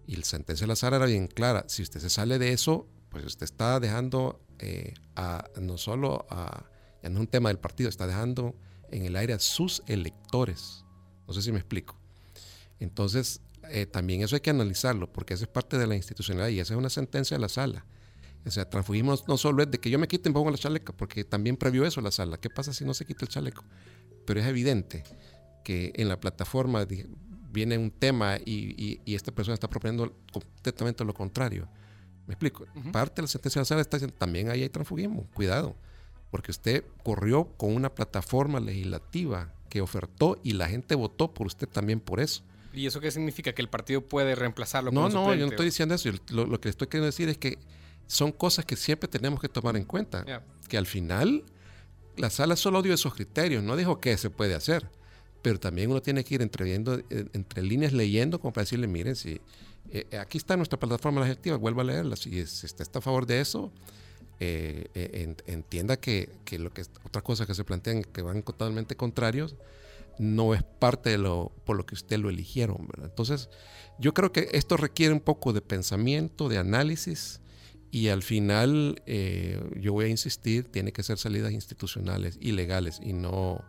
Y 0.04 0.16
la 0.16 0.24
sentencia 0.24 0.64
de 0.64 0.68
la 0.68 0.74
sala 0.74 0.96
era 0.96 1.06
bien 1.06 1.28
clara. 1.28 1.64
Si 1.68 1.80
usted 1.80 2.00
se 2.00 2.10
sale 2.10 2.40
de 2.40 2.52
eso, 2.52 2.88
pues 3.08 3.24
usted 3.24 3.44
está 3.44 3.78
dejando 3.78 4.40
eh, 4.58 4.94
no 5.60 5.78
solo 5.78 6.26
a, 6.30 6.64
ya 7.02 7.08
no 7.08 7.16
es 7.16 7.20
un 7.20 7.26
tema 7.26 7.48
del 7.48 7.58
partido, 7.58 7.88
está 7.88 8.06
dejando 8.06 8.54
en 8.90 9.04
el 9.04 9.16
aire 9.16 9.32
a 9.32 9.38
sus 9.38 9.82
electores. 9.86 10.84
No 11.26 11.34
sé 11.34 11.42
si 11.42 11.52
me 11.52 11.58
explico. 11.58 11.96
Entonces, 12.80 13.40
eh, 13.70 13.86
también 13.86 14.22
eso 14.22 14.36
hay 14.36 14.40
que 14.40 14.50
analizarlo, 14.50 15.12
porque 15.12 15.34
eso 15.34 15.44
es 15.44 15.50
parte 15.50 15.78
de 15.78 15.86
la 15.86 15.96
institucionalidad 15.96 16.48
y 16.48 16.60
esa 16.60 16.74
es 16.74 16.78
una 16.78 16.90
sentencia 16.90 17.36
de 17.36 17.40
la 17.40 17.48
sala. 17.48 17.84
O 18.46 18.50
sea, 18.50 18.68
transfugismo 18.68 19.14
no 19.26 19.36
solo 19.36 19.62
es 19.62 19.70
de 19.70 19.78
que 19.78 19.90
yo 19.90 19.98
me 19.98 20.08
quite 20.08 20.30
y 20.30 20.32
pongo 20.32 20.50
la 20.50 20.56
chaleca, 20.56 20.92
porque 20.92 21.24
también 21.24 21.56
previó 21.56 21.84
eso 21.84 22.00
la 22.00 22.10
sala. 22.10 22.38
¿Qué 22.38 22.48
pasa 22.48 22.72
si 22.72 22.84
no 22.84 22.94
se 22.94 23.04
quita 23.04 23.24
el 23.24 23.28
chaleco? 23.28 23.64
Pero 24.24 24.40
es 24.40 24.46
evidente 24.46 25.02
que 25.64 25.92
en 25.96 26.08
la 26.08 26.18
plataforma 26.18 26.86
viene 27.50 27.76
un 27.76 27.90
tema 27.90 28.38
y, 28.38 29.00
y 29.04 29.14
esta 29.14 29.32
persona 29.32 29.54
está 29.54 29.68
proponiendo 29.68 30.16
completamente 30.32 31.04
lo 31.04 31.12
contrario. 31.12 31.68
¿Me 32.28 32.34
explico? 32.34 32.66
Parte 32.92 33.16
de 33.16 33.22
la 33.22 33.28
sentencia 33.28 33.58
de 33.58 33.62
la 33.62 33.64
sala 33.64 33.80
está 33.80 33.96
diciendo, 33.96 34.14
también 34.18 34.50
ahí 34.50 34.62
hay 34.62 34.68
transfugismo, 34.68 35.26
cuidado, 35.32 35.74
porque 36.30 36.50
usted 36.50 36.84
corrió 37.02 37.46
con 37.56 37.74
una 37.74 37.94
plataforma 37.94 38.60
legislativa 38.60 39.50
que 39.70 39.80
ofertó 39.80 40.38
y 40.42 40.52
la 40.52 40.68
gente 40.68 40.94
votó 40.94 41.32
por 41.32 41.46
usted 41.46 41.66
también 41.66 42.00
por 42.00 42.20
eso. 42.20 42.42
¿Y 42.74 42.86
eso 42.86 43.00
qué 43.00 43.10
significa? 43.10 43.54
¿Que 43.54 43.62
el 43.62 43.70
partido 43.70 44.02
puede 44.02 44.34
reemplazarlo? 44.34 44.92
No, 44.92 45.08
no, 45.08 45.34
yo 45.34 45.46
no 45.46 45.52
estoy 45.52 45.64
diciendo 45.64 45.94
eso. 45.94 46.10
Lo, 46.28 46.60
que 46.60 46.68
estoy 46.68 46.88
queriendo 46.88 47.06
decir 47.06 47.30
es 47.30 47.38
que 47.38 47.58
son 48.06 48.30
cosas 48.30 48.66
que 48.66 48.76
siempre 48.76 49.08
tenemos 49.08 49.40
que 49.40 49.48
tomar 49.48 49.78
en 49.78 49.84
cuenta. 49.84 50.26
Que 50.68 50.76
al 50.76 50.84
final 50.84 51.44
la 52.18 52.28
sala 52.28 52.56
solo 52.56 52.82
dio 52.82 52.92
esos 52.92 53.14
criterios, 53.14 53.64
no 53.64 53.74
dijo 53.74 54.00
qué 54.00 54.18
se 54.18 54.28
puede 54.28 54.54
hacer. 54.54 54.90
Pero 55.40 55.58
también 55.58 55.90
uno 55.90 56.02
tiene 56.02 56.24
que 56.24 56.34
ir 56.34 56.42
entre, 56.42 56.74
entre 56.74 57.62
líneas 57.62 57.94
leyendo 57.94 58.38
como 58.38 58.52
para 58.52 58.64
decirle, 58.64 58.86
miren, 58.86 59.16
si 59.16 59.40
eh, 59.90 60.06
eh, 60.10 60.18
aquí 60.18 60.38
está 60.38 60.56
nuestra 60.56 60.78
plataforma 60.78 61.20
legislativa, 61.20 61.56
vuelva 61.56 61.82
a 61.82 61.86
leerla. 61.86 62.16
Si, 62.16 62.42
usted 62.42 62.80
está 62.80 62.98
a 62.98 63.02
favor 63.02 63.26
de 63.26 63.40
eso, 63.40 63.72
eh, 64.40 65.34
entienda 65.46 65.98
que, 65.98 66.30
lo 66.58 66.72
que 66.72 66.82
otra 67.04 67.22
cosa 67.22 67.46
que 67.46 67.54
se 67.54 67.64
plantean 67.64 68.02
que 68.02 68.22
van 68.22 68.42
totalmente 68.42 68.96
contrarios 68.96 69.56
no 70.18 70.54
es 70.54 70.62
parte 70.62 71.10
de 71.10 71.18
lo 71.18 71.52
por 71.64 71.76
lo 71.76 71.86
que 71.86 71.94
usted 71.94 72.18
lo 72.18 72.28
eligieron. 72.28 72.88
Entonces, 73.02 73.48
yo 73.98 74.14
creo 74.14 74.32
que 74.32 74.48
esto 74.52 74.76
requiere 74.76 75.12
un 75.12 75.20
poco 75.20 75.52
de 75.52 75.60
pensamiento, 75.60 76.48
de 76.48 76.58
análisis. 76.58 77.40
Y 77.90 78.08
al 78.08 78.22
final, 78.22 79.02
yo 79.80 79.94
voy 79.94 80.04
a 80.04 80.08
insistir, 80.08 80.70
tiene 80.70 80.92
que 80.92 81.02
ser 81.02 81.16
salidas 81.16 81.52
institucionales 81.52 82.36
y 82.38 82.52
legales 82.52 83.00
y 83.02 83.14
no, 83.14 83.64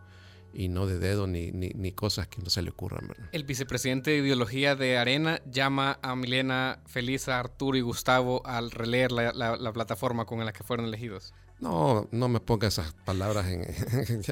y 0.52 0.68
no 0.68 0.86
de 0.86 0.98
dedo 0.98 1.26
ni, 1.26 1.50
ni, 1.52 1.92
cosas 1.92 2.28
que 2.28 2.42
no 2.42 2.50
se 2.50 2.62
le 2.62 2.70
ocurran. 2.70 3.08
El 3.32 3.44
vicepresidente 3.44 4.10
de 4.10 4.18
ideología 4.18 4.74
de 4.74 4.98
Arena 4.98 5.40
llama 5.50 5.98
a 6.02 6.16
Milena, 6.16 6.80
Felisa, 6.86 7.38
Arturo 7.38 7.76
y 7.76 7.80
Gustavo 7.80 8.44
al 8.46 8.70
releer 8.70 9.12
la, 9.12 9.32
la, 9.32 9.72
plataforma 9.72 10.24
con 10.24 10.44
la 10.44 10.52
que 10.52 10.64
fueron 10.64 10.86
elegidos. 10.86 11.32
No, 11.60 12.08
no 12.10 12.28
me 12.28 12.40
ponga 12.40 12.68
esas 12.68 12.92
palabras 13.04 13.46
en... 13.48 13.60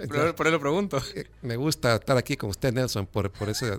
por, 0.09 0.47
eso 0.47 0.51
lo 0.51 0.61
pregunto. 0.61 1.01
Eh, 1.15 1.27
me 1.43 1.57
gusta 1.57 1.97
estar 1.97 2.17
aquí 2.17 2.37
con 2.37 2.51
usted, 2.51 2.73
Nelson, 2.73 3.07
por, 3.07 3.31
por 3.31 3.49
ese 3.49 3.77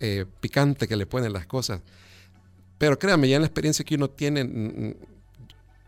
eh, 0.00 0.24
picante 0.40 0.88
que 0.88 0.96
le 0.96 1.06
ponen 1.06 1.32
las 1.32 1.46
cosas. 1.46 1.82
Pero 2.78 2.98
créame, 2.98 3.28
ya 3.28 3.36
en 3.36 3.42
la 3.42 3.46
experiencia 3.46 3.84
que 3.84 3.94
uno 3.94 4.10
tiene, 4.10 4.44
mm, 4.44 4.88
mm, 4.88 4.94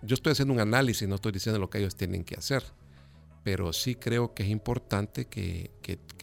yo 0.03 0.15
estoy 0.15 0.33
haciendo 0.33 0.55
un 0.55 0.61
análisis, 0.61 1.09
no 1.09 1.17
estoy 1.17 1.33
diciendo 1.33 1.59
lo 1.59 1.71
que 1.71 1.79
ellos 1.79 1.97
tienen 1.97 2.25
que 2.25 2.37
hacer 2.37 2.63
pero 3.47 3.73
sí 3.73 3.95
creo 3.95 4.35
que 4.35 4.43
es 4.43 4.49
importante 4.49 5.27
que, 5.27 5.71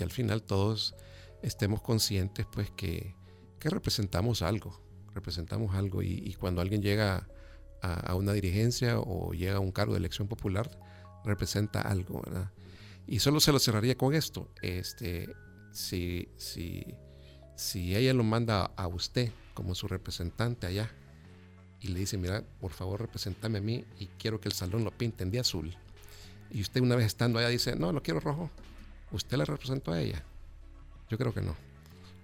al 0.01 0.11
final 0.11 0.43
todos 0.43 0.93
estemos 1.41 1.81
conscientes 1.81 2.45
pues 2.51 2.69
que, 2.71 3.15
representamos 3.61 4.41
algo, 4.41 4.81
representamos 5.13 5.73
algo 5.73 6.03
y, 6.03 6.35
cuando 6.37 6.59
alguien 6.59 6.81
llega 6.81 7.29
a, 7.81 8.13
una 8.15 8.33
dirigencia 8.33 8.99
o 8.99 9.31
llega 9.31 9.55
a 9.55 9.61
un 9.61 9.71
cargo 9.71 9.93
de 9.93 9.99
elección 9.99 10.27
popular, 10.27 10.69
representa 11.23 11.79
algo, 11.79 12.21
¿verdad? 12.25 12.51
Y 13.07 13.19
solo 13.19 13.39
se 13.39 13.53
lo 13.53 13.59
cerraría 13.59 13.97
con 13.97 14.13
esto, 14.13 14.49
este, 14.61 15.33
si, 15.71 16.27
si, 16.35 16.83
si 17.55 17.95
ella 17.95 18.13
lo 18.13 18.25
manda 18.25 18.65
a 18.75 18.87
usted 18.89 19.31
como 19.53 19.75
su 19.75 19.87
representante 19.87 20.67
allá 20.67 20.91
y 21.79 21.87
le 21.87 21.99
dice, 21.99 22.17
mira, 22.17 22.43
por 22.59 22.73
favor 22.73 22.99
representame 22.99 23.59
a 23.59 23.61
mí 23.61 23.85
y 23.97 24.07
quiero 24.19 24.41
que 24.41 24.49
el 24.49 24.53
salón 24.53 24.83
lo 24.83 24.91
pinten 24.91 25.31
de 25.31 25.39
azul, 25.39 25.77
y 26.53 26.61
usted 26.61 26.81
una 26.81 26.95
vez 26.95 27.07
estando 27.07 27.39
allá 27.39 27.49
dice, 27.49 27.75
no, 27.75 27.91
lo 27.91 28.03
quiero 28.03 28.19
rojo, 28.19 28.49
¿usted 29.11 29.37
la 29.37 29.45
representó 29.45 29.91
a 29.91 29.99
ella? 29.99 30.23
Yo 31.09 31.17
creo 31.17 31.33
que 31.33 31.41
no. 31.41 31.55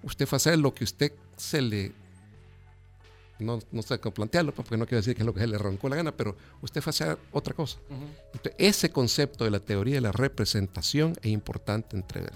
Usted 0.03 0.27
fue 0.27 0.35
a 0.35 0.37
hacer 0.37 0.57
lo 0.59 0.73
que 0.73 0.83
usted 0.83 1.11
se 1.35 1.61
le... 1.61 1.91
No, 3.39 3.59
no 3.71 3.81
sé 3.81 3.99
cómo 3.99 4.13
plantearlo, 4.13 4.53
pues, 4.53 4.67
porque 4.67 4.77
no 4.77 4.85
quiero 4.85 4.97
decir 4.97 5.15
que 5.15 5.21
es 5.21 5.25
lo 5.25 5.33
que 5.33 5.39
se 5.39 5.47
le 5.47 5.57
roncó 5.57 5.87
la 5.89 5.95
gana, 5.95 6.11
pero 6.11 6.35
usted 6.61 6.81
fue 6.81 6.89
a 6.89 6.91
hacer 6.91 7.17
otra 7.31 7.53
cosa. 7.53 7.79
Entonces, 8.33 8.53
ese 8.57 8.91
concepto 8.91 9.45
de 9.45 9.51
la 9.51 9.61
teoría 9.61 9.95
de 9.95 10.01
la 10.01 10.11
representación 10.11 11.15
es 11.21 11.31
importante 11.31 11.95
entrever. 11.95 12.33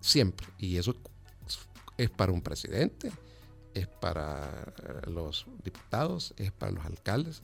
Siempre. 0.00 0.46
Y 0.58 0.76
eso 0.76 0.94
es 1.98 2.10
para 2.10 2.32
un 2.32 2.42
presidente, 2.42 3.10
es 3.74 3.88
para 3.88 4.72
los 5.06 5.46
diputados, 5.64 6.32
es 6.36 6.52
para 6.52 6.72
los 6.72 6.84
alcaldes, 6.84 7.42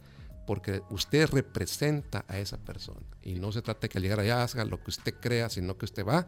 porque 0.51 0.83
usted 0.91 1.29
representa 1.31 2.25
a 2.27 2.41
esa 2.41 2.59
persona. 2.59 3.07
Y 3.23 3.35
no 3.35 3.53
se 3.53 3.63
trata 3.63 3.83
de 3.83 3.89
que 3.89 3.99
al 3.99 4.03
llegar 4.03 4.19
allá 4.19 4.43
haga 4.43 4.65
lo 4.65 4.83
que 4.83 4.91
usted 4.91 5.15
crea, 5.21 5.49
sino 5.49 5.79
que 5.79 5.85
usted 5.85 6.05
va 6.05 6.27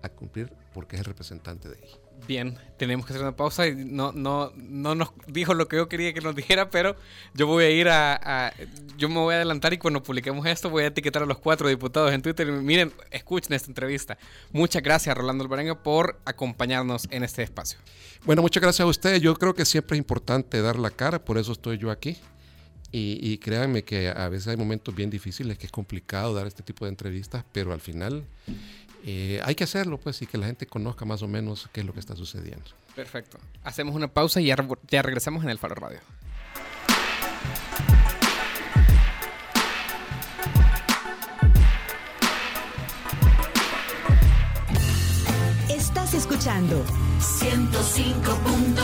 a 0.00 0.08
cumplir 0.10 0.52
porque 0.72 0.94
es 0.94 1.00
el 1.00 1.06
representante 1.06 1.68
de 1.68 1.78
ella. 1.82 1.96
Bien, 2.28 2.56
tenemos 2.76 3.04
que 3.04 3.14
hacer 3.14 3.22
una 3.22 3.34
pausa 3.34 3.66
y 3.66 3.74
no, 3.74 4.12
no, 4.12 4.52
no 4.54 4.94
nos 4.94 5.08
dijo 5.26 5.54
lo 5.54 5.66
que 5.66 5.74
yo 5.74 5.88
quería 5.88 6.14
que 6.14 6.20
nos 6.20 6.36
dijera, 6.36 6.70
pero 6.70 6.94
yo 7.34 7.48
voy 7.48 7.64
a 7.64 7.70
ir 7.70 7.88
a, 7.88 8.54
Yo 8.96 9.08
me 9.08 9.16
voy 9.16 9.34
a 9.34 9.38
adelantar 9.38 9.72
y 9.72 9.78
cuando 9.78 10.04
publiquemos 10.04 10.46
esto 10.46 10.70
voy 10.70 10.84
a 10.84 10.86
etiquetar 10.86 11.24
a 11.24 11.26
los 11.26 11.38
cuatro 11.38 11.68
diputados 11.68 12.12
en 12.12 12.22
Twitter. 12.22 12.46
Miren, 12.46 12.92
escuchen 13.10 13.54
esta 13.54 13.72
entrevista. 13.72 14.18
Muchas 14.52 14.84
gracias, 14.84 15.16
Rolando 15.16 15.42
Alvarenga, 15.42 15.82
por 15.82 16.20
acompañarnos 16.24 17.08
en 17.10 17.24
este 17.24 17.42
espacio. 17.42 17.80
Bueno, 18.24 18.40
muchas 18.40 18.62
gracias 18.62 18.86
a 18.86 18.88
ustedes. 18.88 19.20
Yo 19.20 19.34
creo 19.34 19.52
que 19.52 19.64
siempre 19.64 19.96
es 19.96 19.98
importante 19.98 20.62
dar 20.62 20.78
la 20.78 20.90
cara, 20.90 21.24
por 21.24 21.38
eso 21.38 21.50
estoy 21.50 21.76
yo 21.76 21.90
aquí. 21.90 22.16
Y, 22.96 23.18
y, 23.20 23.38
créanme 23.38 23.82
que 23.82 24.08
a 24.08 24.28
veces 24.28 24.46
hay 24.46 24.56
momentos 24.56 24.94
bien 24.94 25.10
difíciles, 25.10 25.58
que 25.58 25.66
es 25.66 25.72
complicado 25.72 26.32
dar 26.32 26.46
este 26.46 26.62
tipo 26.62 26.84
de 26.84 26.90
entrevistas, 26.90 27.44
pero 27.50 27.72
al 27.72 27.80
final 27.80 28.24
eh, 29.04 29.40
hay 29.42 29.56
que 29.56 29.64
hacerlo, 29.64 29.98
pues, 29.98 30.22
y 30.22 30.26
que 30.28 30.38
la 30.38 30.46
gente 30.46 30.66
conozca 30.66 31.04
más 31.04 31.20
o 31.22 31.26
menos 31.26 31.68
qué 31.72 31.80
es 31.80 31.86
lo 31.86 31.92
que 31.92 31.98
está 31.98 32.14
sucediendo. 32.14 32.64
Perfecto. 32.94 33.38
Hacemos 33.64 33.96
una 33.96 34.06
pausa 34.06 34.40
y 34.40 34.46
ya, 34.46 34.56
ya 34.88 35.02
regresamos 35.02 35.42
en 35.42 35.50
el 35.50 35.58
Faro 35.58 35.74
Radio. 35.74 35.98
Estás 45.68 46.14
escuchando 46.14 46.84
105.3 47.18 48.83